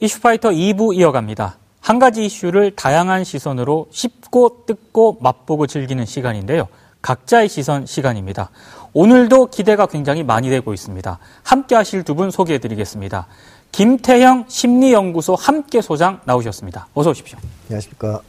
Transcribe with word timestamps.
이슈파이터 0.00 0.50
2부 0.50 0.94
이어갑니다. 0.96 1.58
한 1.80 1.98
가지 1.98 2.24
이슈를 2.24 2.74
다양한 2.76 3.24
시선으로 3.24 3.88
쉽고 3.90 4.64
뜯고 4.66 5.18
맛보고 5.20 5.66
즐기는 5.66 6.04
시간인데요. 6.04 6.68
각자의 7.02 7.48
시선 7.48 7.86
시간입니다. 7.86 8.50
오늘도 8.92 9.46
기대가 9.46 9.86
굉장히 9.86 10.22
많이 10.22 10.50
되고 10.50 10.74
있습니다. 10.74 11.18
함께 11.42 11.74
하실 11.74 12.02
두 12.02 12.14
분 12.14 12.30
소개해 12.30 12.58
드리겠습니다. 12.58 13.26
김태형 13.72 14.46
심리연구소 14.48 15.34
함께 15.36 15.80
소장 15.80 16.20
나오셨습니다. 16.24 16.88
어서 16.94 17.10
오십시오. 17.10 17.38
안녕하십니까. 17.68 18.20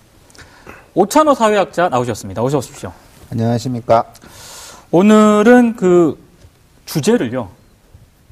오찬호 0.94 1.34
사회학자 1.34 1.90
나오셨습니다. 1.90 2.44
어서 2.44 2.60
오십시오. 2.60 2.94
안녕하십니까. 3.32 4.06
오늘은 4.92 5.76
그 5.78 6.22
주제를요. 6.86 7.50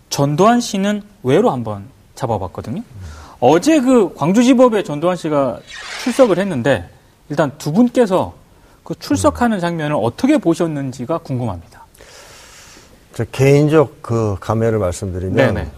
전두환 0.10 0.60
씨는 0.62 1.02
왜로 1.24 1.52
한번 1.52 1.86
잡아봤거든요. 2.16 2.84
어제 3.40 3.80
그 3.80 4.14
광주지법에 4.16 4.84
전두환 4.84 5.16
씨가 5.16 5.60
출석을 6.04 6.38
했는데 6.40 6.90
일단 7.30 7.52
두 7.58 7.72
분께서 7.72 8.34
그 8.84 8.96
출석하는 8.98 9.60
장면을 9.60 9.96
어떻게 10.00 10.38
보셨는지가 10.38 11.20
궁금합니다. 11.20 11.86
저 13.14 13.24
개인적 13.26 14.02
그 14.02 14.36
감회를 14.40 14.80
말씀드리면 14.80 15.36
네네. 15.36 15.70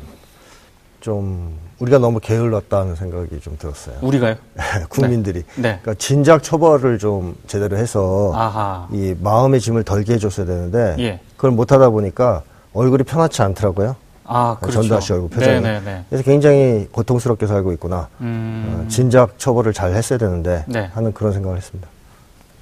좀 1.02 1.60
우리가 1.80 1.98
너무 1.98 2.20
게을렀다는 2.20 2.96
생각이 2.96 3.40
좀 3.42 3.58
들었어요. 3.58 3.98
우리가요? 4.02 4.36
국민들이. 4.90 5.44
네. 5.56 5.80
그러니까 5.82 5.96
진작 5.96 6.44
처벌을 6.44 7.00
좀 7.00 7.36
제대로 7.48 7.78
해서 7.78 8.32
아하. 8.36 8.88
이 8.92 9.16
마음의 9.20 9.60
짐을 9.60 9.84
덜게 9.84 10.14
해줬어야 10.14 10.46
되는데 10.46 10.96
예. 11.00 11.20
그걸 11.36 11.52
못하다 11.52 11.90
보니까 11.90 12.44
얼굴이 12.74 13.04
편하지 13.04 13.42
않더라고요. 13.42 13.96
아, 14.26 14.58
그렇죠. 14.60 14.82
전두환 14.82 15.02
씨 15.02 15.14
얼굴 15.14 15.30
표정이. 15.30 15.62
네네네. 15.62 16.06
그래서 16.10 16.24
굉장히 16.24 16.88
고통스럽게 16.92 17.48
살고 17.48 17.74
있구나. 17.74 18.08
음, 18.22 18.84
어, 18.86 18.88
진작 18.90 19.38
처벌을 19.38 19.74
잘 19.74 19.94
했어야 19.94 20.18
되는데 20.18 20.64
네. 20.68 20.90
하는 20.94 21.14
그런 21.14 21.34
생각을 21.34 21.58
했습니다. 21.58 21.88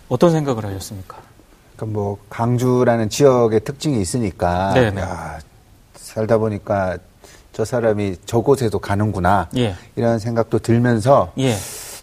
어떤 0.07 0.31
생각을 0.31 0.65
하셨습니까? 0.65 1.17
그러니까 1.75 1.99
뭐 1.99 2.17
강주라는 2.29 3.09
지역의 3.09 3.61
특징이 3.61 4.01
있으니까 4.01 4.73
네네. 4.73 5.01
야, 5.01 5.39
살다 5.95 6.37
보니까 6.37 6.97
저 7.53 7.63
사람이 7.65 8.17
저곳에도 8.25 8.79
가는구나 8.79 9.49
예. 9.57 9.75
이런 9.95 10.17
생각도 10.19 10.59
들면서 10.59 11.31
예. 11.37 11.55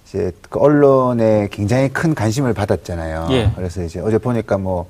이제 0.06 0.32
그 0.48 0.58
언론에 0.60 1.48
굉장히 1.50 1.88
큰 1.88 2.14
관심을 2.14 2.54
받았잖아요. 2.54 3.28
예. 3.30 3.52
그래서 3.56 3.82
이제 3.82 4.00
어제 4.00 4.18
보니까 4.18 4.58
뭐 4.58 4.86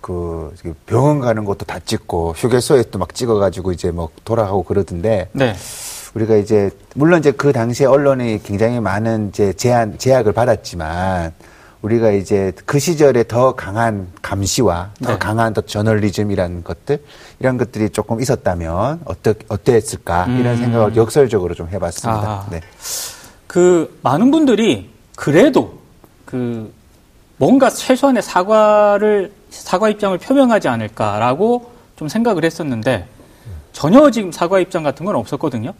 그 0.00 0.54
병원 0.86 1.20
가는 1.20 1.44
것도 1.44 1.64
다 1.66 1.78
찍고 1.84 2.34
휴게소에 2.36 2.84
또 2.90 2.98
막 2.98 3.14
찍어가지고 3.14 3.72
이제 3.72 3.90
뭐 3.90 4.10
돌아가고 4.24 4.62
그러던데 4.62 5.28
네. 5.32 5.54
우리가 6.14 6.36
이제 6.36 6.70
물론 6.94 7.20
이제 7.20 7.30
그 7.30 7.52
당시에 7.52 7.86
언론이 7.86 8.42
굉장히 8.42 8.80
많은 8.80 9.28
이제 9.28 9.52
제한 9.52 9.96
제약을 9.98 10.32
받았지만 10.32 11.32
우리가 11.82 12.10
이제 12.10 12.52
그 12.66 12.78
시절에 12.78 13.24
더 13.24 13.54
강한 13.54 14.08
감시와 14.20 14.90
더 15.02 15.12
네. 15.12 15.18
강한 15.18 15.54
더 15.54 15.62
저널리즘이라는 15.62 16.62
것들 16.64 17.02
이런 17.38 17.56
것들이 17.56 17.88
조금 17.90 18.20
있었다면 18.20 19.00
어떠 19.04 19.34
어땠을까 19.48 20.26
이런 20.26 20.46
음. 20.46 20.56
생각을 20.56 20.96
역설적으로 20.96 21.54
좀 21.54 21.68
해봤습니다. 21.68 22.20
아. 22.20 22.46
네. 22.50 22.60
그 23.46 23.98
많은 24.02 24.30
분들이 24.30 24.90
그래도 25.16 25.78
그 26.26 26.70
뭔가 27.38 27.70
최소한의 27.70 28.22
사과를 28.22 29.32
사과 29.50 29.88
입장을 29.88 30.16
표명하지 30.18 30.68
않을까라고 30.68 31.70
좀 31.96 32.08
생각을 32.08 32.44
했었는데 32.44 33.06
전혀 33.72 34.10
지금 34.10 34.32
사과 34.32 34.58
입장 34.60 34.82
같은 34.82 35.04
건 35.04 35.16
없었거든요. 35.16 35.74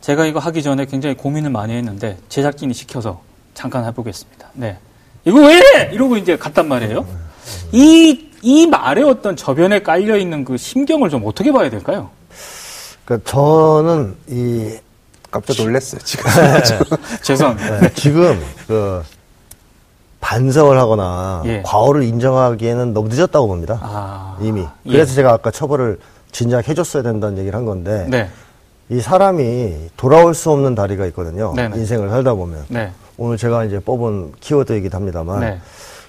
제가 0.00 0.26
이거 0.26 0.40
하기 0.40 0.62
전에 0.62 0.86
굉장히 0.86 1.16
고민을 1.16 1.50
많이 1.50 1.74
했는데 1.74 2.18
제작진이 2.28 2.74
시켜서 2.74 3.22
잠깐 3.54 3.84
해보겠습니다. 3.84 4.48
네. 4.54 4.78
이거 5.24 5.38
왜? 5.40 5.90
이러고 5.92 6.16
이제 6.16 6.36
갔단 6.36 6.66
말이에요. 6.68 7.06
이, 7.70 8.28
이 8.42 8.66
말에 8.66 9.02
어떤 9.02 9.36
저변에 9.36 9.82
깔려있는 9.82 10.44
그 10.44 10.56
심경을 10.56 11.10
좀 11.10 11.22
어떻게 11.24 11.52
봐야 11.52 11.70
될까요? 11.70 12.10
그러니까 13.04 13.30
저는 13.30 14.16
이 14.28 14.76
깜짝 15.30 15.56
놀랐어요 15.56 16.00
지금. 16.02 16.24
죄송합니다. 17.22 17.80
네, 17.80 17.94
지금 17.94 18.38
그 18.66 19.02
반성을 20.22 20.78
하거나 20.78 21.42
예. 21.44 21.62
과오를 21.66 22.04
인정하기에는 22.04 22.94
너무 22.94 23.08
늦었다고 23.08 23.48
봅니다. 23.48 23.78
아. 23.82 24.38
이미. 24.40 24.62
예. 24.86 24.92
그래서 24.92 25.14
제가 25.14 25.32
아까 25.32 25.50
처벌을 25.50 25.98
진작 26.30 26.68
해줬어야 26.68 27.02
된다는 27.02 27.36
얘기를 27.38 27.58
한 27.58 27.66
건데 27.66 28.06
네. 28.08 28.30
이 28.88 29.00
사람이 29.00 29.90
돌아올 29.96 30.32
수 30.34 30.50
없는 30.52 30.74
다리가 30.74 31.06
있거든요. 31.06 31.52
네네. 31.54 31.76
인생을 31.76 32.08
살다 32.08 32.34
보면. 32.34 32.64
네. 32.68 32.92
오늘 33.18 33.36
제가 33.36 33.64
이제 33.64 33.80
뽑은 33.80 34.32
키워드이기도 34.40 34.96
합니다만 34.96 35.40
네. 35.40 35.58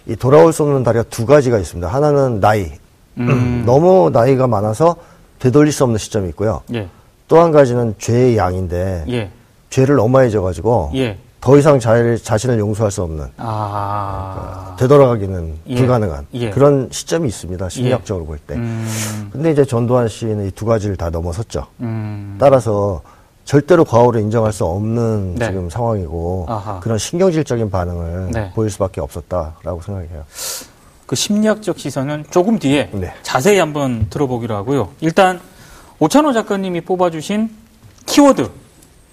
이 0.06 0.16
돌아올 0.16 0.54
수 0.54 0.64
없는 0.64 0.84
다리가 0.84 1.06
두 1.10 1.26
가지가 1.26 1.58
있습니다. 1.58 1.88
하나는 1.88 2.40
나이. 2.40 2.72
음. 3.18 3.64
너무 3.66 4.12
나이가 4.14 4.48
많아서 4.48 4.96
되돌릴 5.40 5.74
수 5.74 5.84
없는 5.84 5.98
시점이 5.98 6.30
있고요. 6.30 6.62
예. 6.74 6.88
또한 7.28 7.52
가지는 7.52 7.96
죄의 7.98 8.38
양인데 8.38 9.06
예. 9.10 9.32
죄를 9.72 9.96
너무 9.96 10.10
많이 10.10 10.30
져가지고 10.30 10.92
예. 10.96 11.18
더 11.44 11.58
이상 11.58 11.78
자, 11.78 11.94
자신을 12.24 12.58
용서할 12.58 12.90
수 12.90 13.04
없는 13.04 13.28
아. 13.36 14.78
되돌아가기는 14.80 15.60
예. 15.68 15.76
불가능한 15.76 16.28
예. 16.36 16.50
그런 16.52 16.88
시점이 16.90 17.28
있습니다. 17.28 17.68
심리학적으로 17.68 18.26
볼 18.26 18.38
때. 18.38 18.56
음. 18.56 19.30
근데 19.30 19.52
이제 19.52 19.66
전두환 19.66 20.08
씨는 20.08 20.48
이 20.48 20.52
두 20.52 20.66
가지를 20.66 20.96
다 20.96 21.10
넘어섰죠. 21.10 21.68
음. 21.82 22.38
따라서 22.40 23.02
절대로 23.44 23.84
과오를 23.84 24.22
인정할 24.22 24.54
수 24.54 24.64
없는 24.64 25.36
네. 25.36 25.48
지금 25.48 25.70
상황이고 25.70 26.46
아하. 26.48 26.80
그런 26.80 26.98
신경질적인 26.98 27.70
반응을 27.70 28.30
네. 28.32 28.52
보일 28.56 28.70
수밖에 28.70 29.02
없었다라고 29.02 29.82
생각해요. 29.82 30.24
그 31.06 31.18
심리학적 31.18 31.78
시선은 31.78 32.24
조금 32.32 32.58
뒤에 32.58 32.90
네. 32.94 33.14
자세히 33.22 33.58
한번 33.60 34.08
들어보기로 34.10 34.56
하고요. 34.56 34.92
일단 35.02 35.42
오찬호 36.00 36.32
작가님이 36.32 36.80
뽑아주신 36.82 37.50
키워드 38.06 38.50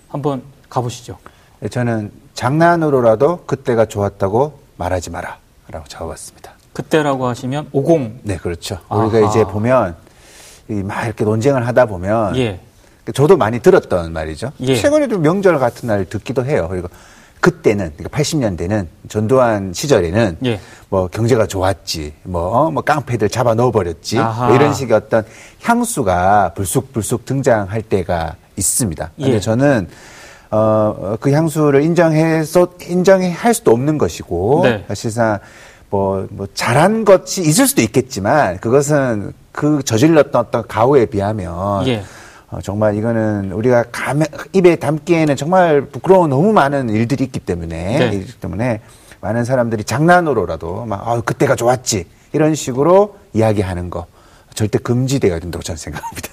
한번 0.07 0.43
가보시죠. 0.69 1.19
네, 1.59 1.69
저는 1.69 2.20
장난으로라도 2.41 3.45
그때가 3.45 3.85
좋았다고 3.85 4.61
말하지 4.79 5.11
마라 5.11 5.37
라고 5.69 5.87
적어봤습니다. 5.89 6.53
그때라고 6.73 7.27
하시면 7.27 7.69
50. 7.73 8.21
네, 8.23 8.39
그렇죠. 8.39 8.79
아하. 8.89 9.05
우리가 9.05 9.29
이제 9.29 9.45
보면 9.45 9.95
이막 10.71 11.05
이렇게 11.05 11.25
논쟁을 11.25 11.67
하다 11.67 11.85
보면 11.85 12.37
예. 12.37 12.59
저도 13.13 13.37
많이 13.37 13.61
들었던 13.61 14.15
말이죠. 14.15 14.53
예. 14.61 14.75
최근에도 14.75 15.19
명절 15.19 15.59
같은 15.59 15.89
날 15.89 16.07
듣기도 16.07 16.47
해요. 16.47 16.67
그리고 16.71 16.89
그때는 17.41 17.93
그러니까 17.99 18.19
80년대는 18.19 18.87
전두환 19.11 19.75
시절에는 19.75 20.39
예. 20.47 20.61
뭐 20.89 21.09
경제가 21.09 21.47
좋았지, 21.47 22.15
뭐, 22.23 22.43
어? 22.57 22.71
뭐 22.71 22.83
깡패들 22.83 23.29
잡아 23.29 23.53
넣어버렸지. 23.53 24.17
뭐 24.17 24.55
이런 24.55 24.73
식의 24.73 24.97
어떤 24.97 25.27
향수가 25.63 26.55
불쑥불쑥 26.55 27.27
등장할 27.27 27.83
때가 27.83 28.37
있습니다. 28.57 29.11
근데 29.17 29.35
예. 29.35 29.41
저는 29.41 29.89
어, 30.51 31.17
그 31.21 31.31
향수를 31.31 31.83
인정해서 31.83 32.73
인정해 32.89 33.31
할 33.31 33.55
수도 33.55 33.71
없는 33.71 33.99
것이고 33.99 34.61
네. 34.65 34.85
사실상 34.89 35.39
뭐, 35.91 36.27
뭐 36.31 36.47
잘한 36.55 37.05
것이 37.05 37.43
있을 37.43 37.67
수도 37.67 37.83
있겠지만 37.83 38.59
그것은 38.59 39.33
그 39.53 39.83
저질렀던 39.85 40.41
어떤 40.41 40.67
가오에 40.67 41.07
비하면 41.07 41.87
예. 41.89 42.03
어, 42.51 42.61
정말 42.63 42.97
이거는 42.97 43.53
우리가 43.53 43.85
감, 43.93 44.23
입에 44.53 44.77
담기에는 44.77 45.37
정말 45.37 45.83
부끄러운 45.83 46.31
너무 46.31 46.53
많은 46.53 46.91
일들이 46.91 47.25
있기 47.25 47.39
때문에 47.41 47.99
네. 47.99 48.17
있기 48.17 48.41
때문에 48.41 48.81
많은 49.21 49.45
사람들이 49.45 49.85
장난으로라도 49.85 50.87
막 50.87 51.07
아, 51.07 51.21
그때가 51.21 51.55
좋았지 51.55 52.07
이런 52.33 52.55
식으로 52.55 53.17
이야기하는 53.35 53.91
거 53.91 54.07
절대 54.55 54.79
금지돼야 54.79 55.39
된다고 55.39 55.63
저는 55.63 55.77
생각합니다. 55.77 56.29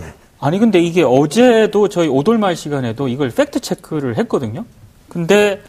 네. 0.00 0.12
아니 0.40 0.58
근데 0.58 0.80
이게 0.80 1.02
어제도 1.02 1.88
저희 1.88 2.08
오돌말 2.08 2.54
시간에도 2.56 3.08
이걸 3.08 3.30
팩트 3.30 3.60
체크를 3.60 4.16
했거든요. 4.18 4.64
근데 5.08 5.62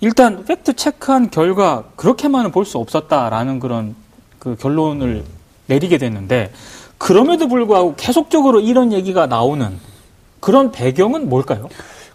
일단 0.00 0.44
팩트 0.44 0.74
체크한 0.74 1.30
결과 1.30 1.84
그렇게만은 1.96 2.50
볼 2.52 2.64
수 2.64 2.78
없었다라는 2.78 3.60
그런 3.60 3.94
그 4.38 4.56
결론을 4.56 5.24
내리게 5.66 5.98
됐는데 5.98 6.52
그럼에도 6.98 7.48
불구하고 7.48 7.94
계속적으로 7.96 8.60
이런 8.60 8.92
얘기가 8.92 9.26
나오는 9.26 9.78
그런 10.40 10.72
배경은 10.72 11.28
뭘까요? 11.28 11.68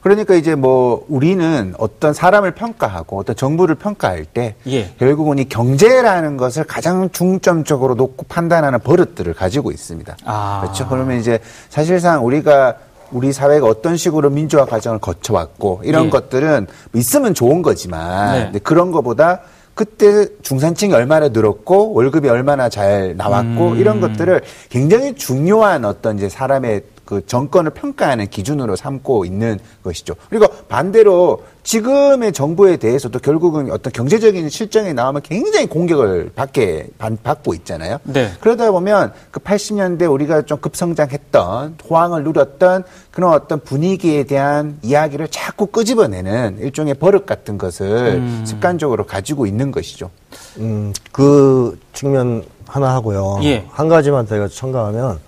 그러니까 0.04 0.36
이제 0.36 0.54
뭐 0.54 1.06
우리는 1.08 1.74
어떤 1.78 2.14
사람을 2.14 2.52
평가하고 2.52 3.18
어떤 3.20 3.36
정부를 3.38 3.76
평가할 3.76 4.26
때 4.26 4.56
예. 4.68 4.94
결국은 5.00 5.40
이 5.40 5.46
경제라는 5.46 6.36
것을 6.36 6.66
가장 6.66 7.10
중점적으로 7.10 7.96
놓고 7.96 8.26
판단하는 8.28 8.80
버릇들을 8.80 9.34
가지고 9.34 9.72
있습니다. 9.72 10.18
아. 10.26 10.60
그렇죠. 10.62 10.88
그러면 10.90 11.20
이제 11.20 11.40
사실상 11.70 12.26
우리가 12.26 12.76
우리 13.12 13.32
사회가 13.32 13.66
어떤 13.66 13.96
식으로 13.96 14.30
민주화 14.30 14.66
과정을 14.66 15.00
거쳐왔고 15.00 15.82
이런 15.86 16.08
예. 16.08 16.10
것들은 16.10 16.68
있으면 16.94 17.34
좋은 17.34 17.62
거지만 17.62 18.52
네. 18.52 18.60
그런 18.60 18.92
거보다 18.92 19.40
그때 19.74 20.28
중산층이 20.42 20.94
얼마나 20.94 21.30
늘었고 21.30 21.94
월급이 21.94 22.28
얼마나 22.28 22.70
잘 22.70 23.16
나왔고 23.16 23.70
음. 23.70 23.78
이런 23.78 24.02
것들을 24.02 24.42
굉장히 24.70 25.16
중요한 25.16 25.86
어떤 25.86 26.18
이제 26.18 26.30
사람의 26.30 26.82
그 27.06 27.26
정권을 27.26 27.72
평가하는 27.72 28.28
기준으로 28.28 28.76
삼고 28.76 29.26
있는 29.26 29.60
것이죠. 29.84 30.16
그리고 30.30 30.48
반대로 30.68 31.44
지금의 31.64 32.34
정부에 32.34 32.78
대해서도 32.78 33.20
결국은 33.20 33.72
어떤 33.72 33.94
경제적인 33.94 34.50
실정이 34.50 34.94
나오면 34.94 35.22
굉장히 35.22 35.68
공격을 35.68 36.32
받게 36.36 36.90
받고 37.24 37.54
있잖아요. 37.56 38.00
네. 38.04 38.32
그러다 38.42 38.72
보면 38.72 39.14
그 39.32 39.40
80년대 39.40 40.12
우리가 40.12 40.44
좀 40.44 40.60
급성장했던 40.60 41.78
호황을 41.90 42.24
누렸던 42.24 42.84
그런 43.12 43.34
어떤 43.34 43.62
분위기에 43.62 44.24
대한 44.24 44.78
이야기를 44.82 45.30
자꾸 45.30 45.68
끄집어내는 45.68 46.58
일종의 46.60 46.96
버릇 46.96 47.26
같은 47.26 47.58
것을 47.58 48.16
음. 48.16 48.44
습관적으로 48.46 49.06
가지고 49.06 49.46
있는 49.46 49.72
것이죠. 49.72 50.10
음, 50.58 50.94
그 51.12 51.80
측면 51.94 52.44
하나 52.68 52.94
하고요. 52.96 53.40
예. 53.44 53.66
한 53.70 53.88
가지만 53.88 54.28
제가 54.28 54.48
첨가하면 54.48 55.20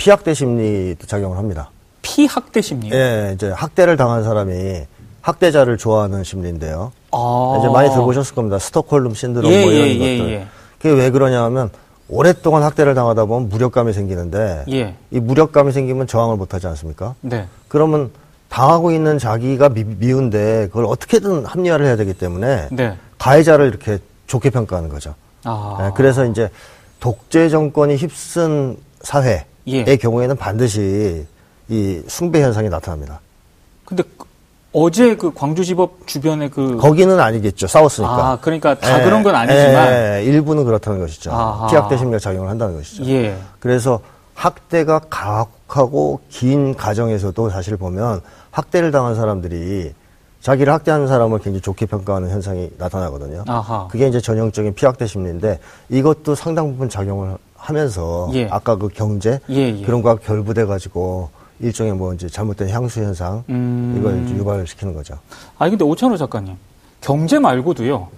피학대 0.00 0.32
심리도 0.32 1.06
작용을 1.06 1.36
합니다. 1.36 1.70
피학대 2.00 2.62
심리. 2.62 2.90
예, 2.90 3.32
이제 3.34 3.50
학대를 3.50 3.98
당한 3.98 4.24
사람이 4.24 4.86
학대자를 5.20 5.76
좋아하는 5.76 6.24
심리인데요. 6.24 6.90
아. 7.12 7.56
이제 7.58 7.68
많이 7.68 7.90
들어보셨을 7.90 8.34
겁니다. 8.34 8.58
스톡홀름 8.58 9.12
신드롬 9.12 9.52
예, 9.52 9.62
뭐 9.62 9.70
이런 9.70 9.88
예, 9.88 9.92
예, 9.92 10.18
것들. 10.18 10.32
예. 10.32 10.46
그게 10.80 10.94
왜 10.94 11.10
그러냐 11.10 11.42
하면 11.44 11.68
오랫동안 12.08 12.62
학대를 12.62 12.94
당하다 12.94 13.26
보면 13.26 13.50
무력감이 13.50 13.92
생기는데 13.92 14.64
예. 14.70 14.96
이 15.10 15.20
무력감이 15.20 15.70
생기면 15.70 16.06
저항을 16.06 16.36
못 16.36 16.54
하지 16.54 16.66
않습니까? 16.68 17.14
네. 17.20 17.46
그러면 17.68 18.10
당하고 18.48 18.92
있는 18.92 19.18
자기가 19.18 19.68
미, 19.68 19.84
미운데 19.84 20.68
그걸 20.68 20.86
어떻게든 20.86 21.44
합리화를 21.44 21.84
해야 21.84 21.96
되기 21.96 22.14
때문에 22.14 22.68
네. 22.72 22.96
가해자를 23.18 23.66
이렇게 23.68 23.98
좋게 24.28 24.48
평가하는 24.48 24.88
거죠. 24.88 25.14
아. 25.44 25.76
예, 25.82 25.90
그래서 25.94 26.24
이제 26.24 26.48
독재 27.00 27.50
정권이 27.50 27.96
휩쓴 27.96 28.78
사회의 29.02 29.44
예. 29.72 29.96
경우에는 29.96 30.36
반드시 30.36 31.26
이 31.68 32.02
숭배 32.08 32.42
현상이 32.42 32.68
나타납니다. 32.68 33.20
근데 33.84 34.02
그- 34.16 34.26
어제 34.72 35.16
그 35.16 35.32
광주지법 35.34 36.06
주변에 36.06 36.48
그 36.48 36.76
거기는 36.76 37.18
아니겠죠. 37.18 37.66
싸웠으니까. 37.66 38.12
아, 38.32 38.38
그러니까 38.40 38.78
다 38.78 39.00
예, 39.00 39.04
그런 39.04 39.22
건 39.24 39.34
아니지만 39.34 39.92
예, 39.92 40.22
일부는 40.24 40.64
그렇다는 40.64 41.00
것이죠. 41.00 41.32
아하. 41.32 41.66
피학대 41.66 41.96
심리가 41.96 42.18
작용을 42.20 42.48
한다는 42.48 42.76
것이죠. 42.76 43.04
예. 43.06 43.36
그래서 43.58 44.00
학대가 44.34 45.00
가혹하고 45.10 46.20
긴 46.28 46.74
가정에서도 46.76 47.50
사실 47.50 47.76
보면 47.76 48.20
학대를 48.52 48.90
당한 48.92 49.16
사람들이 49.16 49.92
자기를 50.40 50.72
학대하는 50.72 51.06
사람을 51.08 51.40
굉장히 51.40 51.60
좋게 51.60 51.86
평가하는 51.86 52.30
현상이 52.30 52.70
나타나거든요. 52.78 53.44
아하. 53.48 53.88
그게 53.90 54.06
이제 54.08 54.20
전형적인 54.20 54.74
피학대 54.74 55.06
심리인데 55.06 55.58
이것도 55.90 56.34
상당 56.36 56.70
부분 56.70 56.88
작용을 56.88 57.36
하면서 57.60 58.30
예. 58.32 58.48
아까 58.50 58.76
그 58.76 58.88
경제 58.88 59.38
예, 59.50 59.78
예. 59.78 59.82
그런 59.84 60.02
거와 60.02 60.16
결부돼 60.16 60.64
가지고 60.64 61.28
일종의 61.60 61.92
뭐 61.92 62.14
이제 62.14 62.26
잘못된 62.28 62.70
향수 62.70 63.00
현상 63.00 63.44
음. 63.50 63.94
이걸 63.98 64.26
유발시키는 64.38 64.94
거죠. 64.94 65.18
아니 65.58 65.70
근데 65.70 65.84
오찬호 65.84 66.16
작가님 66.16 66.56
경제 67.02 67.38
말고도요 67.38 68.08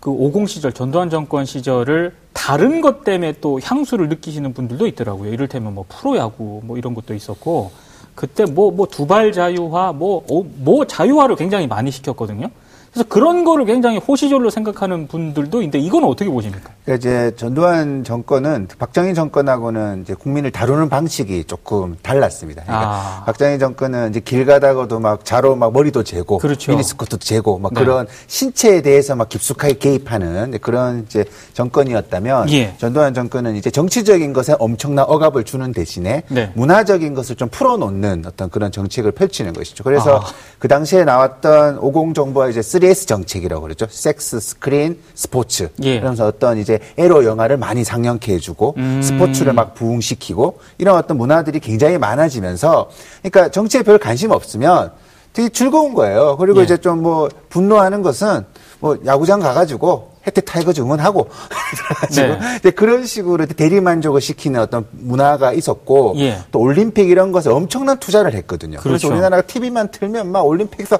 그 0.00 0.10
50 0.10 0.48
시절 0.48 0.72
전두환 0.72 1.10
정권 1.10 1.44
시절을 1.44 2.12
다른 2.32 2.80
것 2.80 3.04
때문에 3.04 3.34
또 3.40 3.60
향수를 3.62 4.08
느끼시는 4.08 4.52
분들도 4.52 4.86
있더라고요 4.88 5.32
이를테면 5.32 5.74
뭐 5.74 5.84
프로야구 5.88 6.60
뭐 6.64 6.76
이런 6.76 6.92
것도 6.94 7.14
있었고 7.14 7.70
그때 8.16 8.44
뭐 8.44 8.72
뭐 8.72 8.86
두발 8.86 9.30
자유화 9.30 9.92
뭐뭐 9.92 10.86
자유화를 10.88 11.36
굉장히 11.36 11.68
많이 11.68 11.92
시켰거든요 11.92 12.50
그래서 12.92 13.08
그런 13.08 13.44
거를 13.44 13.64
굉장히 13.64 13.96
호시절로 13.96 14.50
생각하는 14.50 15.08
분들도 15.08 15.62
있는데 15.62 15.78
이건 15.78 16.04
어떻게 16.04 16.28
보십니까? 16.28 16.70
그러니까 16.84 17.00
이제 17.00 17.34
전두환 17.36 18.04
정권은 18.04 18.68
박정희 18.78 19.14
정권하고는 19.14 20.02
이제 20.02 20.12
국민을 20.12 20.50
다루는 20.50 20.90
방식이 20.90 21.44
조금 21.44 21.96
달랐습니다. 22.02 22.64
그러니까 22.64 22.90
아. 22.90 23.22
박정희 23.24 23.58
정권은 23.58 24.10
이제 24.10 24.20
길 24.20 24.44
가다가도 24.44 25.00
막 25.00 25.24
자로 25.24 25.56
막 25.56 25.72
머리도 25.72 26.04
재고 26.04 26.36
그렇죠. 26.36 26.70
미니스커트도 26.70 27.18
재고 27.18 27.58
막 27.58 27.72
네. 27.72 27.80
그런 27.80 28.06
신체에 28.26 28.82
대해서 28.82 29.16
막 29.16 29.30
깊숙하게 29.30 29.74
개입하는 29.74 30.58
그런 30.60 31.04
이제 31.06 31.24
정권이었다면 31.54 32.50
예. 32.50 32.74
전두환 32.76 33.14
정권은 33.14 33.56
이제 33.56 33.70
정치적인 33.70 34.34
것에 34.34 34.54
엄청난 34.58 35.06
억압을 35.08 35.44
주는 35.44 35.72
대신에 35.72 36.24
네. 36.28 36.52
문화적인 36.54 37.14
것을 37.14 37.36
좀 37.36 37.48
풀어놓는 37.48 38.24
어떤 38.26 38.50
그런 38.50 38.70
정책을 38.70 39.12
펼치는 39.12 39.54
것이죠. 39.54 39.82
그래서 39.82 40.18
아. 40.18 40.24
그 40.58 40.68
당시에 40.68 41.04
나왔던 41.04 41.78
50 41.78 42.14
정부와 42.14 42.48
이제 42.48 42.60
3S 42.82 43.06
정책이라고 43.06 43.62
그러죠. 43.62 43.86
섹스, 43.88 44.40
스크린, 44.40 44.98
스포츠. 45.14 45.68
예. 45.82 45.98
그러면서 45.98 46.26
어떤 46.26 46.58
이제 46.58 46.80
에로 46.98 47.24
영화를 47.24 47.56
많이 47.56 47.84
상영케 47.84 48.34
해주고 48.34 48.74
음. 48.76 49.00
스포츠를 49.02 49.52
막 49.52 49.74
부흥시키고 49.74 50.58
이런 50.78 50.96
어떤 50.96 51.16
문화들이 51.16 51.60
굉장히 51.60 51.98
많아지면서 51.98 52.90
그러니까 53.22 53.50
정치에 53.50 53.82
별 53.82 53.98
관심 53.98 54.30
없으면 54.32 54.92
되게 55.32 55.48
즐거운 55.48 55.94
거예요. 55.94 56.36
그리고 56.36 56.60
예. 56.60 56.64
이제 56.64 56.76
좀 56.76 57.02
뭐 57.02 57.28
분노하는 57.48 58.02
것은 58.02 58.44
뭐 58.78 58.96
야구장 59.06 59.40
가가지고 59.40 60.12
해태 60.24 60.44
타이거즈 60.44 60.80
응원하고 60.82 61.28
그래가지고 62.08 62.26
네. 62.26 62.38
근데 62.38 62.70
그런 62.70 63.06
식으로 63.06 63.46
대리 63.46 63.80
만족을 63.80 64.20
시키는 64.20 64.60
어떤 64.60 64.86
문화가 64.92 65.52
있었고 65.52 66.14
예. 66.18 66.38
또 66.52 66.60
올림픽 66.60 67.08
이런 67.10 67.32
것에 67.32 67.50
엄청난 67.50 67.98
투자를 67.98 68.34
했거든요. 68.34 68.78
그래서 68.78 68.82
그렇죠. 68.82 69.08
우리나라가 69.08 69.42
TV만 69.42 69.90
틀면 69.90 70.30
막 70.30 70.42
올림픽에서 70.46 70.98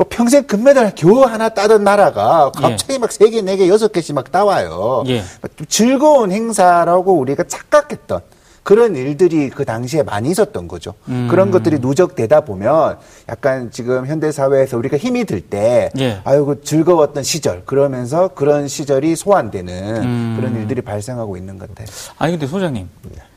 뭐 0.00 0.06
평생 0.08 0.44
금메달 0.44 0.94
겨우 0.94 1.24
하나 1.24 1.50
따던 1.50 1.84
나라가 1.84 2.50
갑자기 2.52 2.98
막세 2.98 3.28
개, 3.28 3.42
네 3.42 3.58
개, 3.58 3.68
여섯 3.68 3.92
개씩 3.92 4.14
막 4.14 4.32
따와요. 4.32 5.04
예. 5.08 5.22
좀 5.56 5.66
즐거운 5.68 6.32
행사라고 6.32 7.18
우리가 7.18 7.44
착각했던 7.44 8.22
그런 8.62 8.96
일들이 8.96 9.50
그 9.50 9.66
당시에 9.66 10.02
많이 10.02 10.30
있었던 10.30 10.68
거죠. 10.68 10.94
음. 11.08 11.28
그런 11.30 11.50
것들이 11.50 11.80
누적되다 11.80 12.46
보면 12.46 12.96
약간 13.28 13.70
지금 13.70 14.06
현대 14.06 14.32
사회에서 14.32 14.78
우리가 14.78 14.96
힘이 14.96 15.26
들때 15.26 15.90
예. 15.98 16.22
아이고 16.24 16.62
즐거웠던 16.62 17.22
시절 17.22 17.66
그러면서 17.66 18.28
그런 18.28 18.68
시절이 18.68 19.16
소환되는 19.16 20.02
음. 20.02 20.34
그런 20.40 20.56
일들이 20.56 20.80
발생하고 20.80 21.36
있는 21.36 21.58
것 21.58 21.68
같아요. 21.68 21.88
아니 22.16 22.32
근데 22.32 22.46
소장님 22.46 22.88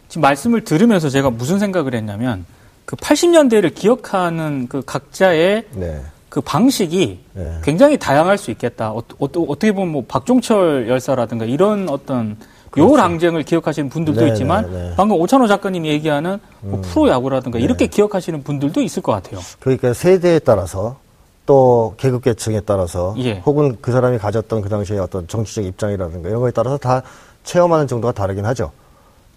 지금 0.07 0.21
말씀을 0.21 0.63
들으면서 0.63 1.09
제가 1.09 1.29
무슨 1.29 1.59
생각을 1.59 1.93
했냐면 1.93 2.45
그 2.85 2.95
80년대를 2.95 3.75
기억하는 3.75 4.67
그 4.69 4.81
각자의 4.85 5.65
네. 5.73 6.01
그 6.33 6.41
방식이 6.41 7.19
네. 7.33 7.59
굉장히 7.63 7.95
다양할 7.95 8.39
수 8.39 8.49
있겠다. 8.49 8.91
어, 8.91 9.03
떻게 9.07 9.71
보면 9.71 9.91
뭐 9.91 10.03
박종철 10.07 10.89
열사라든가 10.89 11.45
이런 11.45 11.87
어떤 11.87 12.37
요랑쟁을 12.75 13.43
기억하시는 13.43 13.87
분들도 13.87 14.19
그렇죠. 14.19 14.29
네, 14.29 14.33
있지만 14.33 14.71
네, 14.71 14.89
네. 14.89 14.93
방금 14.97 15.17
오찬호 15.17 15.45
작가님이 15.45 15.89
얘기하는 15.89 16.39
뭐 16.61 16.81
프로야구라든가 16.81 17.59
이렇게 17.59 17.85
기억하시는 17.85 18.41
분들도 18.41 18.81
있을 18.81 19.03
것 19.03 19.11
같아요. 19.11 19.41
그러니까 19.59 19.93
세대에 19.93 20.39
따라서 20.39 20.97
또 21.45 21.93
계급 21.97 22.23
계층에 22.23 22.61
따라서 22.61 23.13
예. 23.19 23.33
혹은 23.45 23.77
그 23.79 23.91
사람이 23.91 24.17
가졌던 24.17 24.63
그 24.63 24.69
당시의 24.69 24.97
어떤 24.97 25.27
정치적 25.27 25.65
입장이라든가 25.65 26.29
이런 26.29 26.41
거에 26.41 26.49
따라서 26.49 26.77
다 26.77 27.03
체험하는 27.43 27.85
정도가 27.85 28.11
다르긴 28.11 28.45
하죠. 28.45 28.71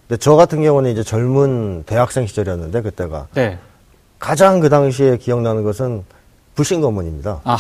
근데 0.09 0.19
저 0.19 0.35
같은 0.35 0.63
경우는 0.63 0.93
이제 0.93 1.03
젊은 1.03 1.83
대학생 1.85 2.27
시절이었는데 2.27 2.81
그때가 2.81 3.27
네. 3.35 3.59
가장 4.19 4.61
그 4.61 4.71
당시에 4.71 5.19
기억나는 5.19 5.63
것은 5.63 6.05
불신 6.57 6.81
검문입니다. 6.81 7.41
아, 7.45 7.57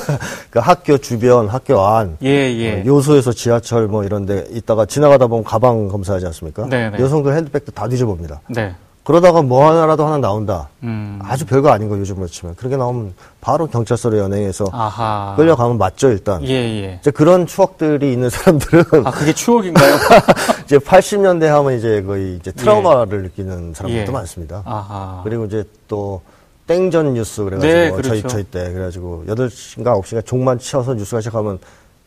그 0.50 0.58
학교 0.60 0.98
주변, 0.98 1.48
학교 1.48 1.80
안, 1.80 2.16
예, 2.22 2.28
예. 2.28 2.82
어, 2.82 2.84
요소에서 2.84 3.32
지하철 3.32 3.88
뭐 3.88 4.04
이런 4.04 4.26
데 4.26 4.44
있다가 4.50 4.84
지나가다 4.86 5.26
보면 5.26 5.42
가방 5.44 5.88
검사하지 5.88 6.26
않습니까? 6.26 6.66
네, 6.68 6.90
네. 6.90 6.98
여성들 7.00 7.34
핸드백도 7.34 7.72
다 7.72 7.88
뒤져봅니다. 7.88 8.42
네. 8.48 8.74
그러다가 9.02 9.42
뭐 9.42 9.68
하나라도 9.68 10.06
하나 10.06 10.16
나온다. 10.16 10.68
음. 10.82 11.18
아주 11.22 11.44
별거 11.44 11.70
아닌 11.70 11.90
거 11.90 11.98
요즘으로 11.98 12.26
치면. 12.26 12.54
그렇게 12.56 12.76
나오면 12.76 13.14
바로 13.40 13.66
경찰서로 13.66 14.16
연행해서 14.16 14.66
아하. 14.72 15.34
끌려가면 15.36 15.76
맞죠, 15.76 16.08
일단. 16.08 16.42
예, 16.44 16.52
예. 16.54 16.98
이제 17.00 17.10
그런 17.10 17.46
추억들이 17.46 18.12
있는 18.12 18.30
사람들은 18.30 19.06
아, 19.06 19.10
그게 19.10 19.34
추억인가요? 19.34 19.94
이제 20.64 20.78
80년대 20.78 21.44
하면 21.44 21.78
이제 21.78 22.02
거의 22.02 22.36
이제 22.36 22.50
트라우마를 22.52 23.24
느끼는 23.24 23.74
사람들도 23.74 24.08
예. 24.08 24.12
많습니다. 24.12 24.62
아하. 24.64 25.20
그리고 25.22 25.44
이제 25.44 25.64
또 25.86 26.22
땡전 26.66 27.14
뉴스 27.14 27.44
그래가지고 27.44 27.72
네, 27.72 27.90
저희 27.90 28.02
그렇죠. 28.02 28.28
저희 28.28 28.44
때 28.44 28.72
그래가지고 28.72 29.24
8시인가 29.28 30.00
9시인가 30.00 30.24
종만 30.24 30.58
치어서 30.58 30.94
뉴스가 30.94 31.20
시작하면 31.20 31.58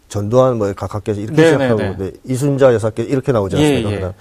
전두환 0.10 0.58
뭐 0.58 0.72
각각께서 0.74 1.20
이렇게 1.20 1.42
네, 1.42 1.48
시작하고 1.52 1.76
네, 1.76 1.98
네. 1.98 1.98
네, 1.98 2.12
이순자 2.24 2.74
여사께 2.74 3.04
이렇게 3.04 3.32
나오지 3.32 3.58
예, 3.58 3.60
않습니까? 3.60 3.92
예. 3.92 3.96
그다음 3.96 4.14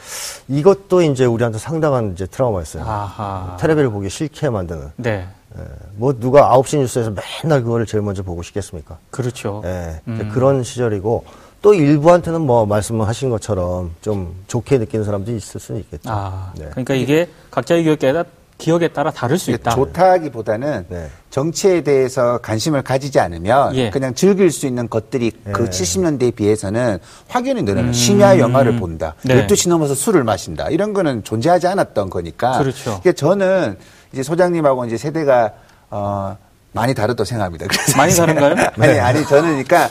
이것도 0.48 1.02
이제 1.02 1.24
우리한테 1.24 1.58
상당한 1.58 2.12
이제 2.12 2.26
트라우마였어요. 2.26 2.82
아하. 2.84 3.56
텔레비를 3.60 3.90
보기 3.90 4.10
싫게 4.10 4.50
만드는. 4.50 4.90
네. 4.96 5.26
예, 5.58 5.62
뭐 5.94 6.12
누가 6.18 6.50
9시 6.56 6.78
뉴스에서 6.78 7.14
맨날 7.42 7.62
그거를 7.62 7.86
제일 7.86 8.02
먼저 8.02 8.22
보고 8.22 8.42
싶겠습니까? 8.42 8.98
그렇죠. 9.10 9.62
예, 9.64 10.00
음. 10.08 10.30
그런 10.34 10.62
시절이고 10.62 11.24
또 11.62 11.72
일부한테는 11.72 12.42
뭐 12.42 12.66
말씀하신 12.66 13.30
것처럼 13.30 13.92
좀 14.02 14.34
좋게 14.48 14.78
느끼는 14.78 15.04
사람도 15.04 15.32
있을 15.32 15.60
수는 15.60 15.80
있겠죠. 15.82 16.10
아, 16.10 16.52
네. 16.56 16.66
그러니까 16.70 16.94
이게 16.94 17.28
각자의 17.50 17.96
따라 17.98 18.24
기억에 18.58 18.88
따라 18.88 19.10
다를 19.10 19.38
수 19.38 19.50
있다. 19.50 19.72
좋다기보다는 19.72 20.86
네. 20.88 21.10
정치에 21.30 21.82
대해서 21.82 22.38
관심을 22.38 22.82
가지지 22.82 23.20
않으면 23.20 23.74
예. 23.76 23.90
그냥 23.90 24.14
즐길 24.14 24.50
수 24.50 24.66
있는 24.66 24.88
것들이 24.88 25.30
그 25.52 25.64
예. 25.64 25.68
70년대에 25.68 26.34
비해서는 26.34 26.98
확연히 27.28 27.62
늘어나요. 27.62 27.92
심야 27.92 28.38
영화를 28.38 28.78
본다. 28.78 29.14
음. 29.26 29.28
네. 29.28 29.46
12시 29.46 29.68
넘어서 29.68 29.94
술을 29.94 30.24
마신다. 30.24 30.68
이런 30.70 30.94
거는 30.94 31.24
존재하지 31.24 31.66
않았던 31.66 32.08
거니까. 32.08 32.58
그렇죠. 32.58 33.00
그러니까 33.00 33.12
저는 33.12 33.76
이제 34.12 34.22
소장님하고 34.22 34.86
이제 34.86 34.96
세대가 34.96 35.52
어 35.90 36.36
많이 36.72 36.94
다르다고 36.94 37.24
생각합니다. 37.24 37.66
많이 37.96 38.14
다른가요? 38.14 38.54
아니, 38.78 38.98
아니, 39.00 39.24
저는 39.26 39.64
그러니까, 39.64 39.88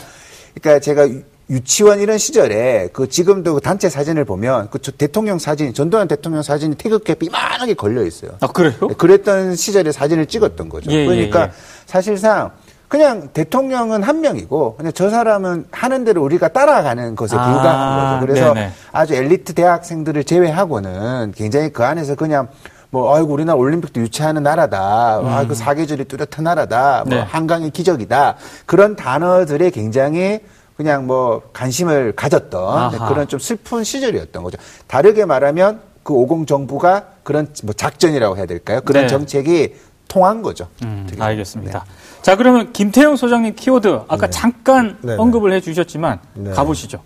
그러니까 0.54 0.80
제가 0.80 1.08
유- 1.50 1.54
유치원 1.56 2.00
이런 2.00 2.18
시절에 2.18 2.88
그 2.92 3.08
지금도 3.08 3.54
그 3.54 3.60
단체 3.60 3.88
사진을 3.88 4.24
보면 4.24 4.68
그 4.70 4.80
저- 4.80 4.92
대통령 4.92 5.38
사진, 5.38 5.72
전두환 5.74 6.08
대통령 6.08 6.42
사진이 6.42 6.76
태극기에 6.76 7.16
이만하게 7.20 7.74
걸려 7.74 8.02
있어요. 8.04 8.32
아, 8.40 8.46
그래요? 8.48 8.72
그랬던 8.96 9.56
시절에 9.56 9.92
사진을 9.92 10.26
찍었던 10.26 10.68
거죠. 10.68 10.90
예, 10.90 11.04
그러니까 11.06 11.40
예, 11.40 11.44
예. 11.44 11.50
사실상 11.86 12.50
그냥 12.88 13.28
대통령은 13.32 14.02
한 14.04 14.20
명이고 14.20 14.76
그냥 14.76 14.92
저 14.94 15.10
사람은 15.10 15.66
하는 15.72 16.04
대로 16.04 16.22
우리가 16.22 16.48
따라가는 16.48 17.16
것에 17.16 17.36
아, 17.36 17.52
불과한 17.52 18.20
거죠. 18.20 18.26
그래서 18.32 18.54
네네. 18.54 18.72
아주 18.92 19.14
엘리트 19.14 19.54
대학생들을 19.54 20.22
제외하고는 20.24 21.32
굉장히 21.36 21.72
그 21.72 21.84
안에서 21.84 22.14
그냥 22.14 22.48
뭐 22.90 23.14
아이고 23.14 23.32
우리나라 23.32 23.58
올림픽도 23.58 24.00
유치하는 24.00 24.44
나라다. 24.44 25.20
아이고 25.24 25.54
사계절이 25.54 26.04
뚜렷한 26.04 26.44
나라다. 26.44 27.02
뭐 27.06 27.16
음. 27.16 27.18
네. 27.18 27.22
한강의 27.28 27.70
기적이다. 27.70 28.36
그런 28.66 28.94
단어들에 28.94 29.70
굉장히 29.70 30.40
그냥 30.76 31.06
뭐 31.06 31.42
관심을 31.52 32.12
가졌던 32.14 32.78
아하. 32.78 33.08
그런 33.08 33.26
좀 33.28 33.40
슬픈 33.40 33.82
시절이었던 33.82 34.42
거죠. 34.42 34.58
다르게 34.86 35.24
말하면 35.24 35.80
그 36.02 36.12
오공 36.12 36.46
정부가 36.46 37.06
그런 37.22 37.48
뭐 37.64 37.72
작전이라고 37.72 38.36
해야 38.36 38.46
될까요? 38.46 38.80
그런 38.84 39.04
네. 39.04 39.08
정책이 39.08 39.74
통한 40.06 40.42
거죠. 40.42 40.68
음, 40.84 41.08
알겠습니다. 41.18 41.84
자, 42.22 42.36
그러면 42.36 42.72
김태형 42.72 43.16
소장님 43.16 43.54
키워드 43.56 44.02
아까 44.06 44.28
잠깐 44.30 44.98
네, 45.00 45.12
네. 45.12 45.18
언급을 45.18 45.52
해 45.52 45.60
주셨지만 45.60 46.20
네. 46.34 46.50
가보시죠. 46.52 47.00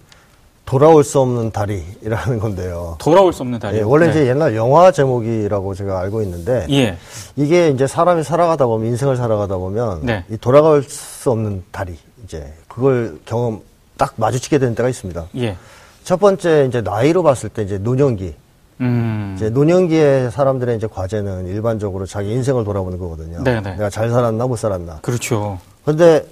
돌아올 0.67 1.03
수 1.03 1.19
없는 1.21 1.51
다리라는 1.51 2.39
건데요. 2.39 2.97
돌아올 3.01 3.33
수 3.33 3.43
없는 3.43 3.59
다리. 3.59 3.79
예, 3.79 3.83
원래 3.83 4.07
네. 4.07 4.11
이제 4.13 4.27
옛날 4.29 4.55
영화 4.55 4.93
제목이라고 4.93 5.75
제가 5.75 5.99
알고 5.99 6.23
있는데 6.23 6.67
예. 6.71 6.97
이게 7.35 7.71
이제 7.71 7.87
사람이 7.87 8.23
살아가다 8.23 8.67
보면 8.67 8.87
인생을 8.89 9.17
살아가다 9.17 9.57
보면 9.57 10.01
네. 10.03 10.25
이 10.31 10.37
돌아갈 10.37 10.83
수 10.83 11.31
없는 11.33 11.65
다리 11.73 11.99
이제 12.25 12.53
그걸 12.75 13.19
경험 13.25 13.61
딱 13.99 14.15
마주치게 14.17 14.59
되는 14.59 14.75
때가 14.75 14.89
있습니다. 14.89 15.27
예. 15.37 15.57
첫 16.05 16.19
번째 16.19 16.67
이제 16.69 16.81
나이로 16.81 17.23
봤을 17.23 17.49
때 17.51 17.63
이제 17.63 17.77
노년기 17.79 18.35
음. 18.81 19.35
이제 19.37 19.51
노년기의 19.51 20.31
사람들의 20.31 20.77
이제 20.77 20.87
과제는 20.87 21.49
일반적으로 21.49 22.07
자기 22.07 22.33
인생을 22.33 22.65
돌아보는 22.65 22.99
거거든요. 22.99 23.43
네네. 23.45 23.73
내가 23.73 23.91
잘 23.91 24.09
살았나 24.09 24.47
못 24.47 24.57
살았나. 24.57 25.01
그렇죠. 25.03 25.59
근데 25.85 26.25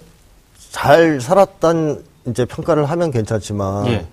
잘 0.70 1.20
살았단 1.20 2.02
이제 2.26 2.44
평가를 2.44 2.86
하면 2.86 3.10
괜찮지만 3.10 3.86
예. 3.88 4.06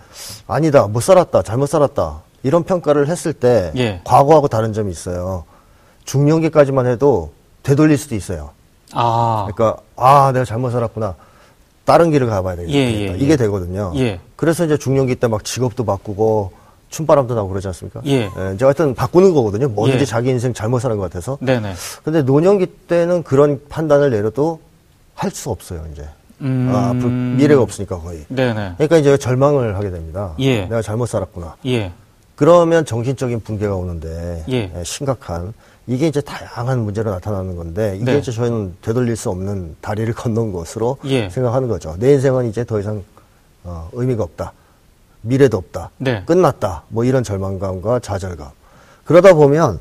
아니다 0.47 0.87
못 0.87 1.01
살았다 1.01 1.41
잘못 1.43 1.67
살았다 1.67 2.21
이런 2.43 2.63
평가를 2.63 3.07
했을 3.07 3.33
때 3.33 3.71
예. 3.75 4.01
과거하고 4.03 4.47
다른 4.47 4.73
점이 4.73 4.91
있어요. 4.91 5.45
중년기까지만 6.05 6.87
해도 6.87 7.31
되돌릴 7.63 7.97
수도 7.97 8.15
있어요. 8.15 8.51
아. 8.93 9.47
그러니까 9.47 9.81
아 9.95 10.31
내가 10.33 10.45
잘못 10.45 10.71
살았구나 10.71 11.15
다른 11.85 12.11
길을 12.11 12.27
가봐야 12.27 12.55
되겠다 12.57 12.73
예, 12.77 12.79
예, 12.79 13.07
예. 13.13 13.17
이게 13.17 13.35
되거든요. 13.37 13.93
예. 13.95 14.19
그래서 14.35 14.65
이제 14.65 14.75
중년기 14.77 15.15
때 15.15 15.27
막 15.27 15.43
직업도 15.45 15.85
바꾸고 15.85 16.51
춤바람도 16.89 17.35
나고 17.35 17.49
그러지 17.49 17.67
않습니까? 17.67 18.01
예. 18.05 18.29
이제 18.53 18.65
하여튼 18.65 18.93
바꾸는 18.95 19.33
거거든요. 19.33 19.67
뭐든지 19.69 20.01
예. 20.01 20.05
자기 20.05 20.29
인생 20.29 20.53
잘못 20.53 20.79
사는 20.79 20.95
것 20.97 21.03
같아서. 21.03 21.37
네네. 21.41 21.73
근데 22.03 22.21
노년기 22.21 22.65
때는 22.87 23.23
그런 23.23 23.59
판단을 23.69 24.09
내려도 24.11 24.59
할 25.13 25.31
수 25.31 25.49
없어요, 25.49 25.85
이제. 25.93 26.05
음. 26.41 26.69
아, 26.73 26.89
앞으로 26.89 27.09
미래가 27.09 27.61
없으니까 27.61 27.99
거의. 27.99 28.25
네네. 28.27 28.73
그러니까 28.77 28.97
이제 28.97 29.15
절망을 29.17 29.75
하게 29.77 29.89
됩니다. 29.91 30.33
예. 30.39 30.61
내가 30.63 30.81
잘못 30.81 31.05
살았구나. 31.07 31.55
예. 31.67 31.91
그러면 32.35 32.85
정신적인 32.85 33.39
붕괴가 33.41 33.75
오는데 33.75 34.43
예. 34.49 34.71
예, 34.77 34.83
심각한 34.83 35.53
이게 35.87 36.07
이제 36.07 36.19
다양한 36.21 36.79
문제로 36.79 37.11
나타나는 37.11 37.55
건데 37.55 37.95
이게 37.95 38.13
네. 38.13 38.17
이제 38.17 38.31
저희는 38.31 38.75
되돌릴 38.81 39.15
수 39.15 39.29
없는 39.29 39.75
다리를 39.81 40.11
건넌 40.15 40.51
것으로 40.51 40.97
예. 41.05 41.29
생각하는 41.29 41.67
거죠. 41.67 41.95
내 41.99 42.13
인생은 42.13 42.49
이제 42.49 42.63
더 42.63 42.79
이상 42.79 43.03
어, 43.63 43.89
의미가 43.93 44.23
없다. 44.23 44.53
미래도 45.21 45.57
없다. 45.57 45.89
네. 45.97 46.23
끝났다. 46.25 46.83
뭐 46.89 47.03
이런 47.03 47.23
절망감과 47.23 47.99
좌절감. 47.99 48.49
그러다 49.05 49.33
보면 49.33 49.79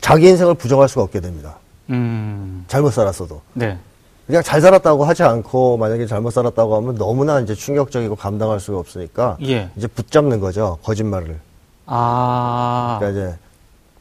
자기 0.00 0.28
인생을 0.28 0.54
부정할 0.54 0.88
수가 0.88 1.02
없게 1.02 1.20
됩니다. 1.20 1.56
음. 1.90 2.64
잘못 2.68 2.92
살았어도. 2.92 3.40
네. 3.54 3.78
그냥 4.26 4.42
잘 4.42 4.60
살았다고 4.60 5.04
하지 5.04 5.22
않고 5.22 5.76
만약에 5.76 6.06
잘못 6.06 6.30
살았다고 6.30 6.76
하면 6.76 6.94
너무나 6.96 7.40
이제 7.40 7.54
충격적이고 7.54 8.16
감당할 8.16 8.58
수가 8.58 8.78
없으니까 8.78 9.36
예. 9.42 9.68
이제 9.76 9.86
붙잡는 9.86 10.40
거죠. 10.40 10.78
거짓말을. 10.82 11.38
아. 11.86 12.96
그러니까 13.00 13.20
이제 13.20 13.36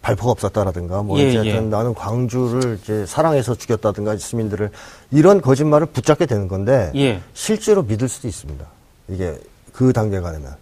발포가 0.04 0.32
없었다라든가 0.32 1.02
뭐 1.02 1.18
예, 1.18 1.30
이제 1.30 1.46
예. 1.46 1.62
나는 1.62 1.96
광주를 1.96 2.78
이제 2.84 3.06
사랑해서 3.08 3.56
죽였다든가 3.56 4.18
시민들을 4.18 4.70
이런 5.12 5.42
거짓말을 5.42 5.88
붙잡게 5.88 6.26
되는 6.26 6.50
건데 6.50 6.92
예. 6.94 7.22
실제로 7.34 7.84
믿을 7.84 8.10
수도 8.10 8.28
있습니다. 8.28 8.66
이게 9.08 9.40
그 9.72 9.94
단계가 9.94 10.34
되면. 10.34 10.56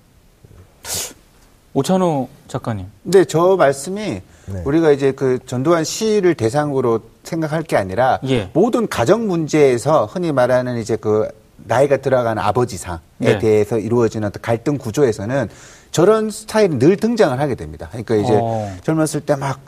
오찬호 1.73 2.29
작가님. 2.47 2.85
근데 3.03 3.25
저 3.25 3.55
말씀이 3.55 4.21
네. 4.45 4.61
우리가 4.63 4.91
이제 4.91 5.11
그 5.11 5.39
전두환 5.45 5.83
씨를 5.83 6.35
대상으로 6.35 7.01
생각할 7.23 7.63
게 7.63 7.77
아니라 7.77 8.19
예. 8.25 8.51
모든 8.53 8.87
가정 8.87 9.27
문제에서 9.27 10.05
흔히 10.05 10.31
말하는 10.31 10.77
이제 10.77 10.95
그 10.95 11.27
나이가 11.57 11.97
들어가는 11.97 12.41
아버지상에 12.41 12.99
네. 13.17 13.39
대해서 13.39 13.79
이루어지는 13.79 14.27
어떤 14.27 14.41
갈등 14.41 14.77
구조에서는 14.77 15.49
저런 15.91 16.29
스타일이 16.31 16.79
늘 16.79 16.97
등장을 16.97 17.37
하게 17.39 17.55
됩니다. 17.55 17.87
그러니까 17.91 18.15
이제 18.15 18.33
어. 18.41 18.71
젊었을 18.83 19.21
때막막 19.21 19.59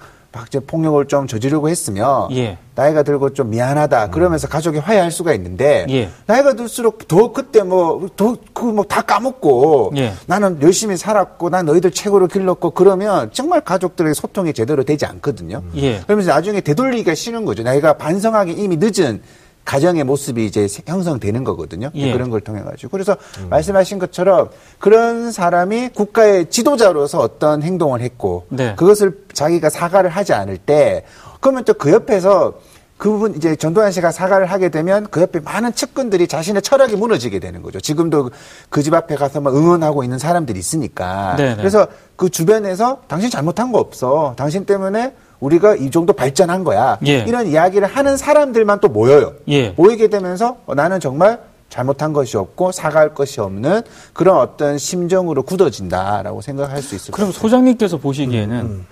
이제 0.47 0.59
폭력을 0.59 1.05
좀 1.07 1.27
저지르고 1.27 1.69
했으면 1.69 2.29
예. 2.31 2.57
나이가 2.75 3.03
들고 3.03 3.33
좀 3.33 3.49
미안하다 3.51 4.09
그러면서 4.09 4.47
가족이 4.47 4.79
화해할 4.79 5.11
수가 5.11 5.33
있는데 5.35 5.85
예. 5.89 6.09
나이가 6.25 6.53
들수록 6.53 7.07
더 7.07 7.31
그때 7.31 7.61
뭐 7.61 8.07
더 8.15 8.35
그 8.53 8.71
뭐 8.71 8.83
다 8.87 9.01
까먹고 9.03 9.91
예. 9.97 10.13
나는 10.25 10.59
열심히 10.61 10.97
살았고 10.97 11.49
난 11.49 11.65
너희들 11.65 11.91
최고로 11.91 12.27
길렀고 12.27 12.71
그러면 12.71 13.29
정말 13.33 13.61
가족들의 13.61 14.15
소통이 14.15 14.53
제대로 14.53 14.83
되지 14.83 15.05
않거든요. 15.05 15.61
예. 15.75 15.99
그러면서 16.01 16.31
나중에 16.31 16.61
되돌리기가 16.61 17.13
싫은 17.15 17.45
거죠. 17.45 17.61
나이가 17.63 17.93
반성하기 17.93 18.53
이미 18.53 18.77
늦은 18.79 19.21
가정의 19.65 20.03
모습이 20.03 20.45
이제 20.45 20.67
세- 20.67 20.83
형성되는 20.85 21.43
거거든요. 21.43 21.89
예. 21.95 22.11
그런 22.11 22.29
걸 22.29 22.41
통해 22.41 22.61
가지고. 22.61 22.89
그래서 22.91 23.15
말씀하신 23.49 23.99
것처럼 23.99 24.49
그런 24.79 25.31
사람이 25.31 25.89
국가의 25.89 26.49
지도자로서 26.49 27.19
어떤 27.19 27.63
행동을 27.63 28.01
했고 28.01 28.45
네. 28.49 28.75
그것을 28.75 29.23
자기가 29.33 29.69
사과를 29.69 30.09
하지 30.09 30.33
않을 30.33 30.57
때 30.57 31.05
그러면 31.39 31.63
또 31.65 31.73
그 31.73 31.91
옆에서 31.91 32.53
그 32.97 33.09
부분 33.09 33.35
이제 33.35 33.55
전두환 33.57 33.91
씨가 33.91 34.11
사과를 34.11 34.45
하게 34.45 34.69
되면 34.69 35.07
그 35.09 35.19
옆에 35.19 35.39
많은 35.41 35.73
측근들이 35.73 36.27
자신의 36.27 36.61
철학이 36.61 36.95
무너지게 36.95 37.39
되는 37.39 37.61
거죠. 37.61 37.81
지금도 37.81 38.29
그 38.69 38.81
집 38.83 38.93
앞에 38.93 39.15
가서 39.15 39.41
막 39.41 39.55
응원하고 39.55 40.03
있는 40.03 40.19
사람들이 40.19 40.57
있으니까. 40.59 41.35
네네. 41.35 41.55
그래서 41.57 41.87
그 42.15 42.29
주변에서 42.29 43.01
당신 43.07 43.29
잘못한 43.29 43.71
거 43.73 43.79
없어. 43.79 44.35
당신 44.37 44.65
때문에 44.65 45.13
우리가 45.43 45.75
이 45.75 45.91
정도 45.91 46.13
발전한 46.13 46.63
거야. 46.63 46.97
예. 47.05 47.19
이런 47.19 47.47
이야기를 47.47 47.87
하는 47.87 48.15
사람들만 48.15 48.79
또 48.79 48.87
모여요. 48.87 49.33
예. 49.49 49.69
모이게 49.71 50.07
되면서 50.07 50.57
어, 50.65 50.73
나는 50.73 50.99
정말 50.99 51.39
잘못한 51.69 52.13
것이 52.13 52.37
없고 52.37 52.71
사과할 52.71 53.13
것이 53.13 53.41
없는 53.41 53.81
그런 54.13 54.37
어떤 54.37 54.77
심정으로 54.77 55.43
굳어진다라고 55.43 56.41
생각할 56.41 56.81
수 56.81 56.95
있을 56.95 57.11
것 57.11 57.15
그럼 57.15 57.29
같아요. 57.29 57.41
소장님께서 57.41 57.97
보시기에는 57.97 58.85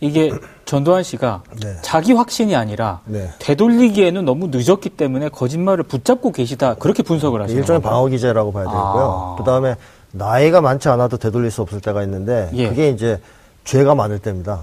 이게 0.00 0.30
전두환 0.64 1.02
씨가 1.02 1.42
네. 1.60 1.76
자기 1.82 2.12
확신이 2.12 2.54
아니라 2.54 3.00
네. 3.04 3.30
되돌리기에는 3.40 4.24
너무 4.24 4.48
늦었기 4.52 4.90
때문에 4.90 5.28
거짓말을 5.30 5.82
붙잡고 5.84 6.30
계시다 6.30 6.74
그렇게 6.74 7.02
분석을 7.02 7.42
하시는 7.42 7.60
일종의 7.60 7.82
건가요? 7.82 7.96
방어 7.98 8.06
기제라고 8.08 8.52
봐야 8.52 8.64
되고요. 8.64 8.80
아. 8.80 9.34
그 9.36 9.44
다음에 9.44 9.74
나이가 10.12 10.60
많지 10.60 10.88
않아도 10.88 11.16
되돌릴 11.16 11.50
수 11.50 11.62
없을 11.62 11.80
때가 11.80 12.04
있는데 12.04 12.48
예. 12.54 12.68
그게 12.68 12.90
이제 12.90 13.20
죄가 13.64 13.96
많을 13.96 14.20
때입니다. 14.20 14.60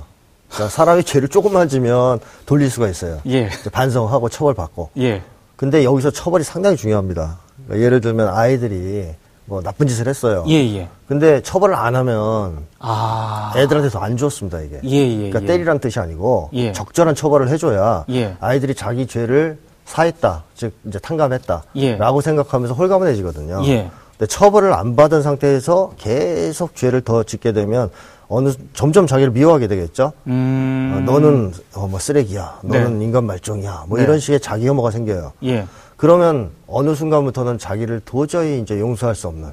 그러니까 0.56 0.70
사람이 0.70 1.04
죄를 1.04 1.28
조금만 1.28 1.68
지면 1.68 2.20
돌릴 2.46 2.70
수가 2.70 2.88
있어요. 2.88 3.20
예. 3.28 3.50
반성하고 3.72 4.30
처벌받고. 4.30 4.90
예. 5.00 5.22
근데 5.58 5.84
여기서 5.84 6.12
처벌이 6.12 6.44
상당히 6.44 6.78
중요합니다. 6.78 7.40
그러니까 7.66 7.86
예를 7.86 8.02
들면 8.02 8.30
아이들이 8.30 9.10
뭐 9.46 9.62
나쁜 9.62 9.88
짓을 9.88 10.08
했어요. 10.08 10.44
예, 10.48 10.56
예. 10.56 10.90
근데 11.08 11.42
처벌을 11.42 11.76
안 11.76 11.96
하면 11.96 12.66
아. 12.80 13.54
애들한테 13.56 13.90
더안 13.90 14.18
좋습니다, 14.18 14.60
이게. 14.62 14.80
예, 14.84 14.90
예, 14.90 15.16
그러니까 15.30 15.44
예. 15.44 15.46
때리라는 15.46 15.80
뜻이 15.80 16.00
아니고 16.00 16.50
예. 16.54 16.72
적절한 16.72 17.16
처벌을 17.16 17.50
해 17.50 17.58
줘야 17.58 18.06
예. 18.10 18.36
아이들이 18.40 18.74
자기 18.74 19.06
죄를 19.06 19.60
사했다, 19.86 20.44
즉 20.56 20.74
이제 20.88 20.98
탕감했다, 21.00 21.64
예. 21.76 21.96
라고 21.98 22.22
생각하면서 22.22 22.74
홀가분해지거든요. 22.74 23.62
예. 23.68 23.92
근데 24.18 24.28
처벌을 24.28 24.74
안 24.74 24.96
받은 24.96 25.22
상태에서 25.22 25.92
계속 25.98 26.76
죄를 26.76 27.02
더 27.02 27.24
짓게 27.24 27.52
되면 27.52 27.92
어느 28.28 28.52
점점 28.74 29.08
자기를 29.08 29.32
미워하게 29.32 29.68
되겠죠. 29.68 30.14
음. 30.28 30.94
어, 30.96 31.12
너는 31.12 31.54
어, 31.76 31.88
뭐 31.88 32.00
쓰레기야, 32.00 32.60
너는 32.64 33.00
네. 33.00 33.06
인간 33.06 33.26
말종이야, 33.26 33.86
뭐 33.88 33.98
네. 33.98 34.04
이런 34.04 34.20
식의 34.20 34.40
자기 34.40 34.68
혐오가 34.68 34.92
생겨요. 34.92 35.34
예. 35.44 35.66
그러면 35.98 36.52
어느 36.68 36.96
순간부터는 36.96 37.58
자기를 37.58 38.02
도저히 38.06 38.60
이제 38.60 38.80
용서할 38.80 39.16
수 39.16 39.28
없는, 39.28 39.50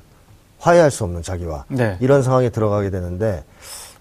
화해할 0.58 0.90
수 0.90 1.04
없는 1.04 1.22
자기와 1.22 1.64
네. 1.68 1.96
이런 2.00 2.22
상황에 2.22 2.48
들어가게 2.48 2.90
되는데 2.90 3.44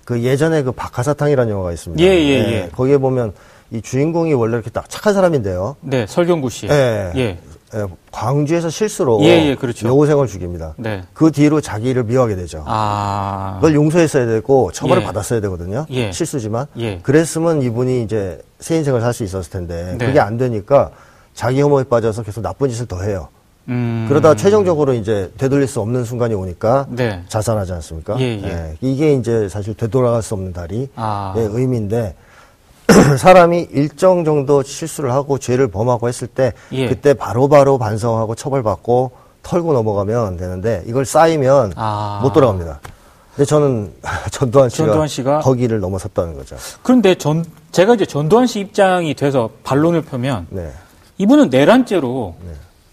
그 0.05 0.23
예전에 0.23 0.63
그 0.63 0.71
박하사탕이라는 0.71 1.51
영화가 1.51 1.71
있습니다. 1.71 2.03
예, 2.03 2.07
예, 2.07 2.33
예. 2.51 2.69
거기에 2.73 2.97
보면 2.97 3.33
이 3.71 3.81
주인공이 3.81 4.33
원래 4.33 4.55
이렇게 4.55 4.69
딱 4.69 4.89
착한 4.89 5.13
사람인데요. 5.13 5.77
네, 5.81 6.05
설경구 6.07 6.49
씨. 6.49 6.67
예. 6.67 7.11
예. 7.15 7.39
예, 7.73 7.85
광주에서 8.11 8.69
실수로 8.69 9.19
예, 9.23 9.47
예, 9.49 9.55
그렇죠. 9.55 9.87
여고생을 9.87 10.27
죽입니다. 10.27 10.73
네. 10.77 11.03
그 11.13 11.31
뒤로 11.31 11.61
자기를 11.61 12.03
미워하게 12.03 12.35
되죠. 12.35 12.63
아. 12.67 13.55
그걸 13.61 13.75
용서했어야 13.75 14.25
되고 14.25 14.71
처벌을 14.71 15.01
예. 15.03 15.05
받았어야 15.05 15.39
되거든요. 15.41 15.85
예. 15.89 16.11
실수지만 16.11 16.65
예. 16.77 16.99
그랬으면 16.99 17.61
이분이 17.61 18.03
이제 18.03 18.41
새 18.59 18.75
인생을 18.77 18.99
살 19.01 19.13
수 19.13 19.23
있었을 19.23 19.51
텐데 19.51 19.95
네. 19.97 20.05
그게 20.05 20.19
안 20.19 20.37
되니까 20.37 20.91
자기 21.33 21.61
혐오에 21.61 21.83
빠져서 21.85 22.23
계속 22.23 22.41
나쁜 22.41 22.69
짓을 22.69 22.85
더 22.87 23.01
해요. 23.01 23.29
음. 23.69 24.05
그러다 24.09 24.35
최종적으로 24.35 24.93
이제 24.93 25.31
되돌릴 25.37 25.67
수 25.67 25.79
없는 25.81 26.03
순간이 26.03 26.33
오니까 26.33 26.87
네. 26.89 27.23
자살하지 27.29 27.71
않습니까? 27.73 28.17
이게 28.81 29.13
이제 29.13 29.47
사실 29.49 29.73
되돌아갈 29.75 30.21
수 30.21 30.33
없는 30.33 30.51
다리의 30.51 30.89
아. 30.95 31.33
의미인데 31.37 32.15
사람이 33.17 33.67
일정 33.71 34.23
정도 34.23 34.63
실수를 34.63 35.11
하고 35.11 35.37
죄를 35.37 35.67
범하고 35.67 36.07
했을 36.07 36.27
때 36.27 36.53
예. 36.71 36.87
그때 36.87 37.13
바로 37.13 37.47
바로 37.47 37.77
반성하고 37.77 38.35
처벌받고 38.35 39.11
털고 39.43 39.73
넘어가면 39.73 40.37
되는데 40.37 40.83
이걸 40.85 41.05
쌓이면 41.05 41.73
아. 41.75 42.19
못 42.21 42.33
돌아갑니다. 42.33 42.79
근데 43.35 43.45
저는 43.45 43.93
전두환 44.31 44.69
씨가, 44.69 44.85
전두환 44.85 45.07
씨가 45.07 45.39
거기를 45.39 45.79
넘어섰다는 45.79 46.35
거죠. 46.35 46.55
그런데 46.83 47.15
전, 47.15 47.45
제가 47.71 47.95
이제 47.95 48.05
전두환 48.05 48.45
씨 48.47 48.59
입장이 48.59 49.13
돼서 49.13 49.49
반론을 49.63 50.03
펴면 50.03 50.47
네. 50.49 50.71
이분은 51.17 51.49
내란죄로 51.49 52.35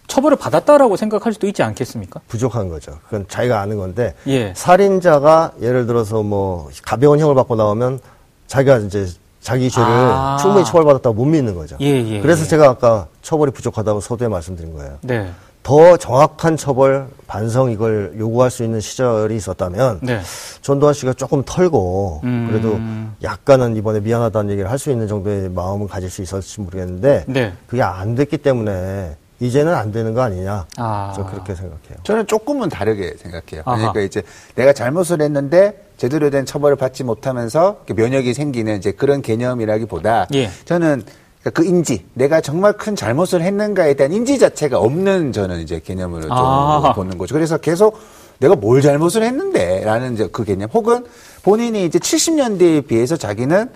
처벌을 0.07 0.37
받았다라고 0.37 0.97
생각할 0.97 1.33
수도 1.33 1.47
있지 1.47 1.61
않겠습니까? 1.61 2.21
부족한 2.27 2.69
거죠. 2.69 2.97
그건 3.05 3.25
자기가 3.27 3.59
아는 3.61 3.77
건데 3.77 4.15
예. 4.27 4.53
살인자가 4.55 5.53
예를 5.61 5.85
들어서 5.85 6.23
뭐 6.23 6.69
가벼운 6.83 7.19
형을 7.19 7.35
받고 7.35 7.55
나오면 7.55 7.99
자기가 8.47 8.77
이제 8.77 9.07
자기 9.41 9.69
죄를 9.69 9.87
아. 9.89 10.37
충분히 10.41 10.65
처벌받았다고 10.65 11.13
못 11.15 11.25
믿는 11.25 11.55
거죠. 11.55 11.77
예, 11.81 11.85
예, 11.85 12.21
그래서 12.21 12.43
예. 12.43 12.47
제가 12.47 12.69
아까 12.69 13.07
처벌이 13.21 13.51
부족하다고 13.51 14.01
서두에 14.01 14.27
말씀드린 14.27 14.73
거예요. 14.73 14.97
네. 15.01 15.29
더 15.63 15.97
정확한 15.97 16.57
처벌, 16.57 17.07
반성 17.27 17.69
이걸 17.71 18.15
요구할 18.17 18.49
수 18.49 18.63
있는 18.63 18.79
시절이 18.79 19.35
있었다면 19.35 19.99
네. 20.01 20.21
전두환 20.61 20.93
씨가 20.93 21.13
조금 21.13 21.43
털고 21.45 22.21
음. 22.23 22.47
그래도 22.49 22.79
약간은 23.23 23.75
이번에 23.75 23.99
미안하다는 23.99 24.51
얘기를 24.51 24.69
할 24.71 24.79
수 24.79 24.89
있는 24.89 25.07
정도의 25.07 25.49
마음을 25.49 25.87
가질 25.87 26.09
수 26.09 26.21
있었을지 26.21 26.61
모르겠는데 26.61 27.25
네. 27.27 27.53
그게 27.67 27.81
안 27.83 28.15
됐기 28.15 28.37
때문에 28.37 29.15
이제는 29.41 29.73
안 29.73 29.91
되는 29.91 30.13
거 30.13 30.21
아니냐. 30.21 30.65
아. 30.77 31.13
저 31.15 31.25
그렇게 31.25 31.53
생각해요. 31.55 31.97
저는 32.03 32.27
조금은 32.27 32.69
다르게 32.69 33.15
생각해요. 33.17 33.61
아하. 33.65 33.77
그러니까 33.77 33.99
이제 34.01 34.23
내가 34.55 34.73
잘못을 34.73 35.21
했는데 35.21 35.85
제대로 35.99 36.29
된 36.29 36.45
처벌을 36.45 36.77
받지 36.77 37.03
못하면서 37.03 37.81
면역이 37.93 38.33
생기는 38.33 38.77
이제 38.77 38.91
그런 38.91 39.21
개념이라기보다 39.21 40.27
예. 40.33 40.49
저는 40.63 41.03
그그 41.43 41.65
인지, 41.65 42.05
내가 42.13 42.39
정말 42.39 42.73
큰 42.73 42.95
잘못을 42.95 43.41
했는가에 43.41 43.95
대한 43.95 44.13
인지 44.13 44.39
자체가 44.39 44.79
없는 44.79 45.33
저는 45.33 45.59
이제 45.59 45.81
개념으로 45.81 46.23
좀 46.23 46.31
아. 46.31 46.93
보는 46.95 47.17
거죠. 47.17 47.35
그래서 47.35 47.57
계속 47.57 47.99
내가 48.39 48.55
뭘 48.55 48.81
잘못을 48.81 49.23
했는데 49.23 49.83
라는 49.83 50.13
이제 50.13 50.29
그 50.31 50.45
개념. 50.45 50.69
혹은 50.73 51.05
본인이 51.43 51.83
이제 51.85 51.99
70년대에 51.99 52.87
비해서 52.87 53.17
자기는 53.17 53.69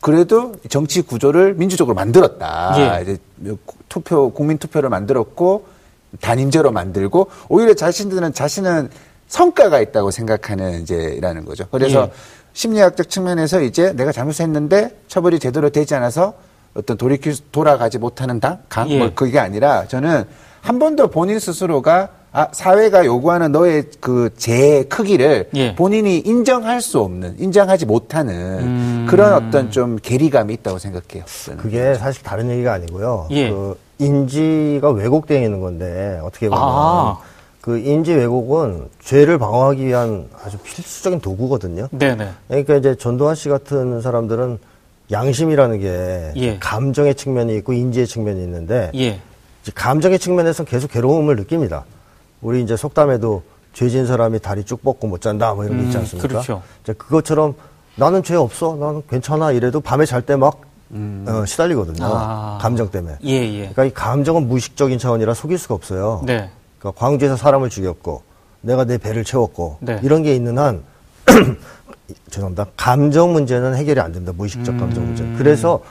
그래도 0.00 0.52
정치 0.68 1.02
구조를 1.02 1.54
민주적으로 1.54 1.94
만들었다. 1.94 2.74
예. 2.98 3.02
이제 3.02 3.18
투표, 3.88 4.30
국민 4.32 4.58
투표를 4.58 4.90
만들었고 4.90 5.66
단임제로 6.20 6.72
만들고 6.72 7.28
오히려 7.48 7.74
자신들은 7.74 8.32
자신은 8.32 8.90
성과가 9.28 9.80
있다고 9.80 10.10
생각하는 10.10 10.82
이제라는 10.82 11.44
거죠. 11.44 11.64
그래서 11.70 12.04
예. 12.04 12.10
심리학적 12.54 13.08
측면에서 13.08 13.60
이제 13.62 13.92
내가 13.92 14.10
잘못했는데 14.10 14.96
처벌이 15.06 15.38
제대로 15.38 15.70
되지 15.70 15.94
않아서 15.94 16.34
어떤 16.74 16.96
돌이킬 16.96 17.34
수- 17.34 17.42
돌아가지 17.52 17.98
못하는 17.98 18.40
당, 18.40 18.58
강, 18.68 18.90
예. 18.90 18.98
뭐 18.98 19.10
그게 19.14 19.38
아니라 19.38 19.86
저는 19.86 20.24
한번더 20.62 21.08
본인 21.08 21.38
스스로가 21.38 22.08
아, 22.30 22.48
사회가 22.52 23.06
요구하는 23.06 23.52
너의 23.52 23.84
그 24.00 24.30
죄의 24.36 24.88
크기를 24.90 25.48
예. 25.54 25.74
본인이 25.74 26.18
인정할 26.18 26.82
수 26.82 27.00
없는, 27.00 27.36
인정하지 27.38 27.86
못하는 27.86 28.34
음. 28.60 29.06
그런 29.08 29.32
어떤 29.32 29.70
좀 29.70 29.96
괴리감이 30.02 30.52
있다고 30.54 30.78
생각해요. 30.78 31.24
그게 31.56 31.94
사실 31.94 32.22
다른 32.22 32.50
얘기가 32.50 32.74
아니고요. 32.74 33.28
예. 33.30 33.48
그 33.50 33.78
인지가 33.98 34.90
왜곡되어 34.90 35.42
있는 35.42 35.60
건데 35.60 36.20
어떻게 36.22 36.48
보면 36.50 36.62
아. 36.62 37.18
그 37.68 37.76
인지 37.76 38.14
왜곡은 38.14 38.88
죄를 39.02 39.36
방어하기 39.36 39.84
위한 39.84 40.26
아주 40.42 40.56
필수적인 40.56 41.20
도구거든요. 41.20 41.88
네네. 41.90 42.30
그러니까 42.48 42.76
이제 42.76 42.94
전두환 42.94 43.34
씨 43.34 43.50
같은 43.50 44.00
사람들은 44.00 44.58
양심이라는 45.10 45.78
게 45.78 46.32
예. 46.36 46.58
감정의 46.60 47.14
측면이 47.14 47.54
있고 47.56 47.74
인지의 47.74 48.06
측면이 48.06 48.42
있는데 48.42 48.90
예. 48.94 49.20
감정의 49.74 50.18
측면에서 50.18 50.64
계속 50.64 50.90
괴로움을 50.90 51.36
느낍니다. 51.36 51.84
우리 52.40 52.62
이제 52.62 52.74
속담에도 52.74 53.42
죄진 53.74 54.06
사람이 54.06 54.38
다리 54.38 54.64
쭉 54.64 54.82
뻗고 54.82 55.06
못 55.06 55.20
잔다 55.20 55.52
뭐 55.52 55.66
이런 55.66 55.76
게 55.76 55.84
있지 55.84 55.98
음, 55.98 56.00
않습니까? 56.00 56.26
그렇죠. 56.26 56.62
이제 56.82 56.94
그것처럼 56.94 57.52
나는 57.96 58.22
죄 58.22 58.34
없어, 58.34 58.76
나는 58.76 59.02
괜찮아 59.10 59.52
이래도 59.52 59.82
밤에 59.82 60.06
잘 60.06 60.22
때막 60.22 60.62
어, 60.90 61.44
시달리거든요. 61.46 62.02
음. 62.02 62.10
아. 62.10 62.58
감정 62.62 62.90
때문에. 62.90 63.16
예, 63.26 63.32
예. 63.32 63.58
그러니까 63.58 63.84
이 63.84 63.90
감정은 63.90 64.48
무의식적인 64.48 64.98
차원이라 64.98 65.34
속일 65.34 65.58
수가 65.58 65.74
없어요. 65.74 66.22
네. 66.24 66.48
그러니까 66.78 66.98
광주에서 66.98 67.36
사람을 67.36 67.70
죽였고 67.70 68.22
내가 68.60 68.84
내 68.84 68.98
배를 68.98 69.24
채웠고 69.24 69.78
네. 69.80 70.00
이런 70.02 70.22
게 70.22 70.34
있는 70.34 70.58
한 70.58 70.82
죄송합니다. 72.30 72.66
감정 72.76 73.32
문제는 73.32 73.74
해결이 73.76 74.00
안 74.00 74.12
된다. 74.12 74.32
무의식적 74.34 74.74
음. 74.74 74.80
감정 74.80 75.06
문제. 75.06 75.24
그래서 75.36 75.82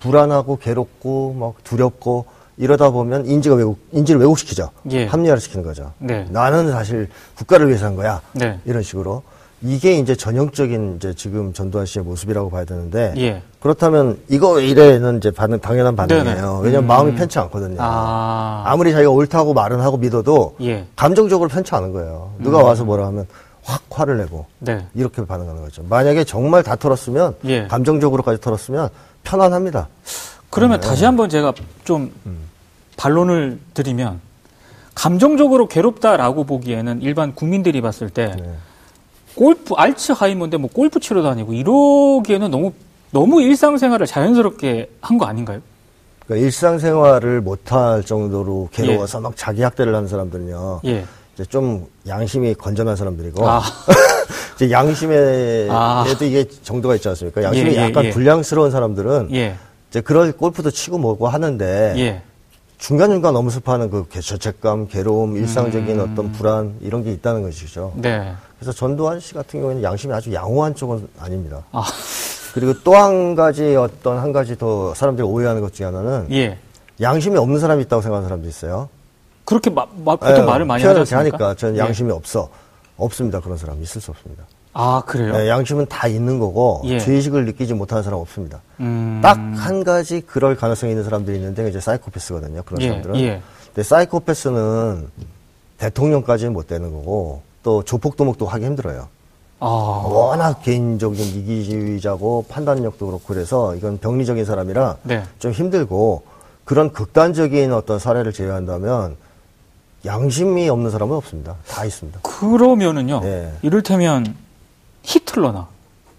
불안하고 0.00 0.58
괴롭고 0.58 1.34
막 1.34 1.64
두렵고 1.64 2.26
이러다 2.56 2.90
보면 2.90 3.26
인지가 3.26 3.54
왜곡, 3.54 3.78
인지를 3.92 4.20
왜곡시키죠. 4.20 4.70
예. 4.92 5.06
합리화를 5.06 5.40
시키는 5.40 5.64
거죠. 5.64 5.92
네. 5.98 6.26
나는 6.30 6.70
사실 6.70 7.08
국가를 7.36 7.68
위해서 7.68 7.86
한 7.86 7.96
거야. 7.96 8.22
네. 8.32 8.58
이런 8.64 8.82
식으로. 8.82 9.22
이게 9.66 9.98
이제 9.98 10.14
전형적인 10.14 10.96
이제 10.96 11.12
지금 11.14 11.52
전두환 11.52 11.86
씨의 11.86 12.04
모습이라고 12.04 12.50
봐야 12.50 12.64
되는데 12.64 13.12
예. 13.16 13.42
그렇다면 13.60 14.18
이거 14.28 14.52
왜 14.52 14.66
이래는 14.68 15.18
이제 15.18 15.32
반응 15.32 15.58
당연한 15.58 15.96
반응이에요. 15.96 16.24
네네. 16.24 16.40
왜냐하면 16.62 16.84
음. 16.84 16.86
마음이 16.86 17.14
편치 17.16 17.38
않거든요. 17.40 17.76
아. 17.80 18.62
아무리 18.66 18.92
자기가 18.92 19.10
옳다고 19.10 19.54
말은 19.54 19.80
하고 19.80 19.96
믿어도 19.96 20.54
예. 20.60 20.76
음. 20.76 20.86
감정적으로 20.94 21.48
편치 21.48 21.74
않은 21.74 21.92
거예요. 21.92 22.32
누가 22.38 22.62
와서 22.62 22.84
뭐라 22.84 23.06
하면 23.08 23.26
확 23.64 23.82
화를 23.90 24.18
내고 24.18 24.46
네. 24.60 24.86
이렇게 24.94 25.24
반응하는 25.24 25.62
거죠. 25.62 25.82
만약에 25.88 26.22
정말 26.22 26.62
다 26.62 26.76
털었으면 26.76 27.34
예. 27.46 27.66
감정적으로까지 27.66 28.40
털었으면 28.40 28.88
편안합니다. 29.24 29.88
그러면 30.50 30.80
네. 30.80 30.86
다시 30.86 31.04
한번 31.04 31.28
제가 31.28 31.52
좀 31.84 32.12
음. 32.26 32.38
반론을 32.96 33.58
드리면 33.74 34.20
감정적으로 34.94 35.66
괴롭다라고 35.66 36.44
보기에는 36.44 37.02
일반 37.02 37.34
국민들이 37.34 37.80
봤을 37.80 38.08
때 38.08 38.34
네. 38.38 38.54
골프 39.36 39.74
알츠하이머인데 39.74 40.56
뭐 40.56 40.68
골프 40.72 40.98
치러 40.98 41.22
다니고 41.22 41.52
이러기에는 41.52 42.50
너무 42.50 42.72
너무 43.12 43.40
일상생활을 43.42 44.06
자연스럽게 44.06 44.90
한 45.00 45.18
거 45.18 45.26
아닌가요? 45.26 45.60
그러니까 46.24 46.44
일상생활을 46.46 47.40
못할 47.40 48.02
정도로 48.02 48.68
괴로워서 48.72 49.20
막 49.20 49.34
자기 49.36 49.62
학대를 49.62 49.94
하는 49.94 50.08
사람들은요. 50.08 50.80
예. 50.86 51.04
이제 51.34 51.44
좀 51.44 51.86
양심이 52.08 52.54
건전한 52.54 52.96
사람들이고 52.96 53.48
아. 53.48 53.62
이제 54.56 54.70
양심에도 54.70 55.72
아. 55.72 56.04
이게 56.22 56.44
정도가 56.62 56.94
있지 56.96 57.08
않습니까? 57.10 57.42
양심이 57.42 57.70
예, 57.72 57.76
예, 57.76 57.80
약간 57.82 58.06
예. 58.06 58.10
불량스러운 58.10 58.70
사람들은 58.70 59.28
예. 59.34 59.54
이제 59.90 60.00
그럴 60.00 60.32
골프도 60.32 60.70
치고 60.70 60.98
뭐고 60.98 61.28
하는데 61.28 61.94
예. 61.98 62.22
중간중간 62.78 63.34
엄습하는 63.34 63.90
그 63.90 64.06
개- 64.08 64.20
죄책감, 64.20 64.88
괴로움, 64.88 65.36
일상적인 65.36 65.98
음. 65.98 66.10
어떤 66.12 66.32
불안 66.32 66.76
이런 66.82 67.02
게 67.02 67.10
있다는 67.12 67.42
것이죠. 67.42 67.92
네. 67.96 68.34
그래서 68.58 68.72
전두환 68.72 69.18
씨 69.20 69.34
같은 69.34 69.60
경우에는 69.60 69.82
양심이 69.82 70.12
아주 70.12 70.32
양호한 70.32 70.74
쪽은 70.74 71.08
아닙니다. 71.18 71.62
아. 71.72 71.84
그리고 72.54 72.74
또 72.82 72.94
한 72.94 73.34
가지 73.34 73.76
어떤 73.76 74.18
한 74.18 74.32
가지 74.32 74.56
더 74.56 74.94
사람들이 74.94 75.26
오해하는 75.26 75.60
것 75.62 75.74
중에 75.74 75.86
하나는 75.86 76.26
예. 76.32 76.58
양심이 77.00 77.36
없는 77.36 77.60
사람이 77.60 77.82
있다고 77.84 78.00
생각하는 78.02 78.28
사람도 78.28 78.48
있어요. 78.48 78.88
그렇게 79.44 79.68
마, 79.70 79.86
마- 80.04 80.16
보통 80.16 80.36
예, 80.36 80.40
말을 80.42 80.64
많이? 80.66 80.82
하니까 80.84 81.54
저는 81.54 81.76
예. 81.76 81.80
양심이 81.80 82.10
없어. 82.12 82.48
없습니다. 82.96 83.40
그런 83.40 83.58
사람 83.58 83.82
있을 83.82 84.00
수 84.00 84.10
없습니다. 84.10 84.44
아, 84.78 85.02
그래요? 85.06 85.32
예, 85.36 85.48
양심은 85.48 85.86
다 85.86 86.06
있는 86.06 86.38
거고 86.38 86.82
예. 86.84 86.98
죄의식을 87.00 87.46
느끼지 87.46 87.72
못하는 87.72 88.02
사람 88.02 88.20
없습니다. 88.20 88.60
음. 88.80 89.20
딱한 89.22 89.84
가지 89.84 90.20
그럴 90.20 90.54
가능성이 90.54 90.92
있는 90.92 91.02
사람들이 91.02 91.38
있는데 91.38 91.66
이제 91.66 91.80
사이코패스거든요. 91.80 92.62
그런 92.62 92.82
예, 92.82 92.88
사람들은. 92.88 93.16
예. 93.20 93.40
근데 93.68 93.82
사이코패스는 93.82 95.08
대통령까지는 95.78 96.52
못 96.52 96.66
되는 96.66 96.92
거고 96.92 97.40
또 97.62 97.84
조폭도목도 97.84 98.46
하기 98.46 98.66
힘들어요. 98.66 99.08
아, 99.60 99.66
워낙 99.66 100.60
개인적인 100.62 101.24
이기주의자고 101.24 102.44
판단력도 102.50 103.06
그렇고 103.06 103.24
그래서 103.26 103.74
이건 103.76 103.96
병리적인 103.96 104.44
사람이라 104.44 104.98
네. 105.04 105.22
좀 105.38 105.52
힘들고 105.52 106.22
그런 106.66 106.92
극단적인 106.92 107.72
어떤 107.72 107.98
사례를 107.98 108.34
제외한다면 108.34 109.16
양심이 110.04 110.68
없는 110.68 110.90
사람은 110.90 111.16
없습니다. 111.16 111.54
다 111.66 111.86
있습니다. 111.86 112.20
그러면은요. 112.20 113.20
네. 113.20 113.52
이를테면 113.62 114.36
히틀러나 115.06 115.68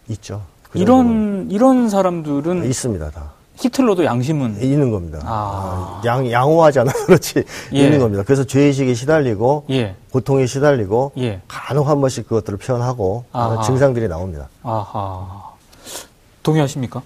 있죠. 0.09 0.41
그. 0.71 0.79
이런 0.79 1.47
이런 1.51 1.89
사람들은 1.89 2.65
있습니다. 2.65 3.11
다. 3.11 3.31
히틀러도 3.57 4.05
양심은 4.05 4.61
있는 4.61 4.91
겁니다. 4.91 5.19
아. 5.23 5.99
아, 5.99 6.01
양, 6.05 6.31
양호하지 6.31 6.79
않아서 6.79 7.05
그렇지. 7.07 7.43
예. 7.73 7.77
있는 7.79 7.99
겁니다. 7.99 8.23
그래서 8.23 8.43
죄의식에 8.43 8.93
시달리고, 8.93 9.65
예. 9.71 9.95
고통에 10.11 10.45
시달리고, 10.45 11.13
예. 11.17 11.41
간혹 11.47 11.87
한 11.87 11.99
번씩 11.99 12.27
그것들을 12.29 12.59
표현하고, 12.59 13.25
아하. 13.33 13.63
증상들이 13.63 14.07
나옵니다. 14.07 14.47
아하. 14.61 15.53
동의하십니까? 16.43 17.01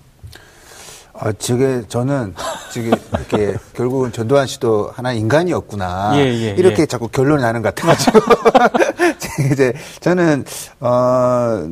아, 1.14 1.32
저게 1.34 1.84
저는 1.88 2.34
지금 2.72 2.92
이렇게 3.14 3.56
결국은 3.74 4.12
전두환 4.12 4.46
씨도 4.48 4.92
하나 4.94 5.14
인간이었구나. 5.14 6.14
예, 6.16 6.22
예, 6.22 6.50
이렇게 6.58 6.82
예. 6.82 6.86
자꾸 6.86 7.08
결론이 7.08 7.42
나는 7.42 7.62
것 7.62 7.74
같아가지고 7.76 8.20
이제 9.52 9.74
저는 10.00 10.46
어 10.80 11.70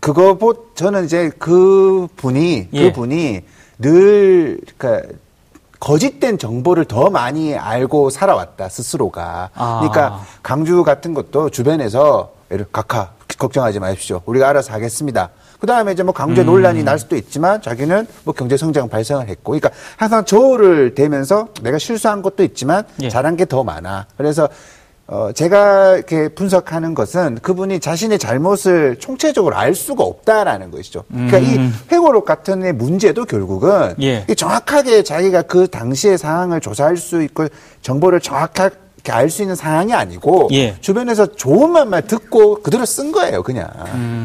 그거 0.00 0.36
보 0.36 0.74
저는 0.74 1.04
이제 1.04 1.30
그 1.38 2.08
분이 2.16 2.68
예. 2.72 2.82
그 2.84 2.92
분이 2.92 3.42
늘 3.78 4.60
그러니까 4.76 5.08
거짓된 5.80 6.38
정보를 6.38 6.84
더 6.84 7.10
많이 7.10 7.56
알고 7.56 8.10
살아왔다 8.10 8.68
스스로가. 8.68 9.50
아. 9.54 9.78
그러니까 9.80 10.24
강주 10.42 10.84
같은 10.84 11.12
것도 11.14 11.50
주변에서 11.50 12.32
각하 12.70 13.10
걱정하지 13.38 13.80
마십시오. 13.80 14.22
우리가 14.26 14.48
알아서 14.48 14.72
하겠습니다. 14.72 15.30
그 15.58 15.66
다음에 15.66 15.92
이제 15.92 16.02
뭐 16.02 16.12
강제 16.12 16.42
논란이 16.42 16.82
날 16.82 16.98
수도 16.98 17.14
있지만 17.16 17.62
자기는 17.62 18.06
뭐 18.24 18.34
경제 18.34 18.56
성장 18.56 18.88
발생을 18.88 19.28
했고, 19.28 19.52
그러니까 19.52 19.70
항상 19.96 20.24
저울을 20.24 20.94
대면서 20.94 21.48
내가 21.62 21.78
실수한 21.78 22.20
것도 22.20 22.42
있지만 22.42 22.84
예. 23.00 23.08
잘한 23.08 23.36
게 23.36 23.44
더 23.44 23.62
많아. 23.62 24.06
그래서 24.16 24.48
어 25.08 25.30
제가 25.32 25.96
이렇게 25.96 26.28
분석하는 26.28 26.94
것은 26.94 27.38
그분이 27.42 27.80
자신의 27.80 28.18
잘못을 28.18 28.96
총체적으로 28.98 29.56
알 29.56 29.74
수가 29.74 30.04
없다라는 30.04 30.70
것이죠. 30.70 31.04
그러니까 31.10 31.38
이 31.38 31.58
회고록 31.90 32.24
같은 32.24 32.62
의 32.62 32.72
문제도 32.72 33.24
결국은 33.24 33.94
예. 34.00 34.24
이 34.28 34.34
정확하게 34.34 35.02
자기가 35.02 35.42
그 35.42 35.66
당시의 35.66 36.18
상황을 36.18 36.60
조사할 36.60 36.96
수 36.96 37.22
있고 37.22 37.48
정보를 37.82 38.20
정확하게 38.20 38.76
알 39.10 39.28
수 39.28 39.42
있는 39.42 39.56
상황이 39.56 39.92
아니고 39.92 40.48
예. 40.52 40.76
주변에서 40.80 41.26
좋은 41.26 41.70
말만 41.72 42.06
듣고 42.06 42.62
그대로 42.62 42.86
쓴 42.86 43.10
거예요, 43.10 43.42
그냥. 43.42 43.68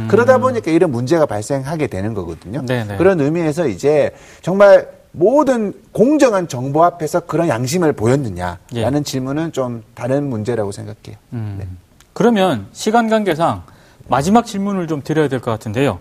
그러다 0.10 0.38
보니까 0.38 0.70
이런 0.70 0.92
문제가 0.92 1.26
발생하게 1.26 1.88
되는 1.88 2.14
거거든요. 2.14 2.60
음. 2.60 2.66
네네. 2.68 2.98
그런 2.98 3.20
의미에서 3.20 3.68
이제 3.68 4.12
정말 4.42 4.97
모든 5.18 5.74
공정한 5.92 6.48
정보 6.48 6.84
앞에서 6.84 7.22
그런 7.22 7.48
양심을 7.48 7.94
보였느냐라는 7.94 8.60
예. 9.00 9.04
질문은 9.04 9.52
좀 9.52 9.84
다른 9.96 10.30
문제라고 10.30 10.72
생각해요. 10.72 11.18
음. 11.34 11.56
네. 11.60 11.68
그러면 12.14 12.68
시간 12.72 13.10
관계상 13.10 13.64
마지막 14.08 14.46
질문을 14.46 14.88
좀 14.88 15.02
드려야 15.04 15.28
될 15.28 15.40
것 15.40 15.50
같은데요. 15.52 16.00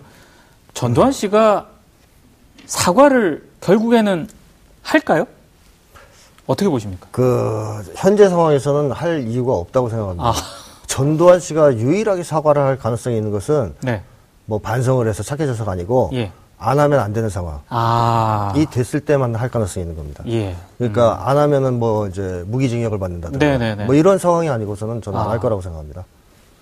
전두환 0.75 1.11
씨가 1.11 1.67
사과를 2.67 3.43
결국에는 3.61 4.27
할까요? 4.83 5.25
어떻게 6.45 6.69
보십니까? 6.69 7.07
그, 7.11 7.83
현재 7.95 8.29
상황에서는 8.29 8.91
할 8.91 9.27
이유가 9.27 9.53
없다고 9.53 9.89
생각합니다. 9.89 10.29
아. 10.29 10.33
전두환 10.85 11.39
씨가 11.39 11.75
유일하게 11.75 12.23
사과를 12.23 12.61
할 12.61 12.77
가능성이 12.77 13.17
있는 13.17 13.31
것은 13.31 13.73
네. 13.81 14.03
뭐 14.45 14.59
반성을 14.59 15.05
해서 15.07 15.23
착해져서가 15.23 15.71
아니고, 15.73 16.11
예. 16.13 16.31
안 16.59 16.79
하면 16.79 16.99
안 16.99 17.13
되는 17.13 17.29
상황. 17.29 17.61
아. 17.69 18.51
이 18.55 18.65
됐을 18.65 18.99
때만 18.99 19.35
할 19.35 19.49
가능성이 19.49 19.83
있는 19.83 19.95
겁니다. 19.95 20.23
예. 20.27 20.55
그러니까 20.77 21.29
안 21.29 21.37
하면은 21.37 21.77
뭐 21.77 22.07
이제 22.07 22.43
무기징역을 22.47 22.97
받는다든가 22.97 23.45
네네네. 23.45 23.85
뭐 23.85 23.95
이런 23.95 24.17
상황이 24.17 24.49
아니고서는 24.49 25.01
저는 25.01 25.19
안 25.19 25.27
아. 25.27 25.29
할 25.31 25.39
거라고 25.39 25.61
생각합니다. 25.61 26.05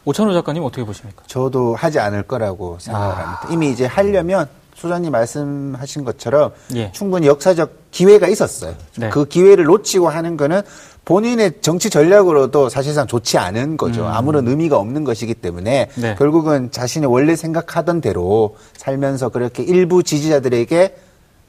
오찬호 0.03 0.34
작가님 0.34 0.63
어떻게 0.63 0.84
보십니까? 0.84 1.23
저도 1.27 1.75
하지 1.75 1.99
않을 1.99 2.23
거라고 2.23 2.77
생각을 2.79 3.08
아. 3.08 3.17
합니다. 3.17 3.47
이미 3.51 3.71
이제 3.71 3.86
하려면 3.86 4.47
소장님 4.75 5.12
말씀하신 5.12 6.03
것처럼 6.03 6.51
예. 6.75 6.91
충분히 6.91 7.27
역사적 7.27 7.91
기회가 7.91 8.27
있었어요. 8.27 8.75
네. 8.97 9.10
그 9.10 9.25
기회를 9.25 9.63
놓치고 9.63 10.10
하는 10.10 10.36
거는 10.36 10.62
본인의 11.06 11.62
정치 11.62 11.89
전략으로도 11.91 12.70
사실상 12.70 13.06
좋지 13.06 13.38
않은 13.38 13.78
거죠. 13.78 14.06
아무런 14.08 14.48
의미가 14.48 14.78
없는 14.78 15.04
것이기 15.04 15.36
때문에 15.36 15.89
음. 15.98 16.02
네. 16.02 16.15
결국은 16.15 16.72
자신이 16.72 17.06
원래 17.06 17.36
생각하던 17.36 18.02
대로 18.02 18.58
살면서 18.78 19.30
그렇게 19.30 19.62
일부 19.63 20.02
지지자들에게 20.04 20.96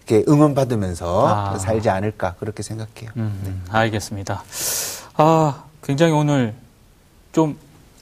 이렇게 0.07 0.25
응원받으면서 0.31 1.29
아. 1.55 1.59
살지 1.59 1.88
않을까 1.88 2.35
그렇게 2.38 2.62
생각해요. 2.62 3.11
음, 3.16 3.64
알겠습니다. 3.71 4.45
아, 5.14 5.64
굉장히 5.83 6.12
오늘 6.12 6.55
좀 7.33 7.57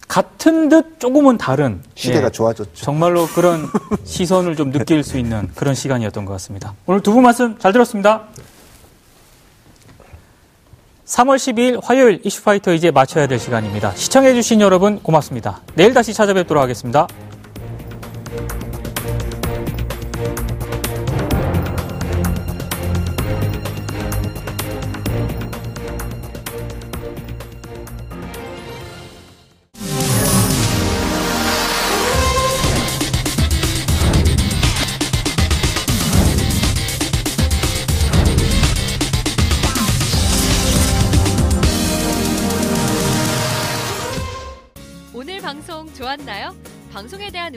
같은 0.09 0.69
듯 0.69 0.99
조금은 1.01 1.39
다른 1.39 1.81
시대가 1.95 2.27
예, 2.27 2.31
좋아졌죠. 2.31 2.71
정말로 2.75 3.27
그런 3.29 3.69
시선을 4.05 4.55
좀 4.57 4.71
느낄 4.71 5.03
수 5.03 5.17
있는 5.19 5.49
그런 5.55 5.75
시간이었던 5.75 6.25
것 6.25 6.33
같습니다. 6.33 6.75
오늘 6.87 7.01
두 7.01 7.13
분 7.15 7.23
말씀 7.23 7.59
잘 7.59 7.73
들었습니다. 7.73 8.25
3월 11.07 11.37
12일 11.37 11.81
화요일 11.83 12.21
이슈파이터 12.25 12.73
이제 12.73 12.91
마쳐야 12.91 13.27
될 13.27 13.39
시간입니다. 13.39 13.93
시청해주신 13.95 14.61
여러분 14.61 15.01
고맙습니다. 15.01 15.61
내일 15.75 15.93
다시 15.93 16.15
찾아뵙도록 16.15 16.63
하겠습니다. 16.63 17.07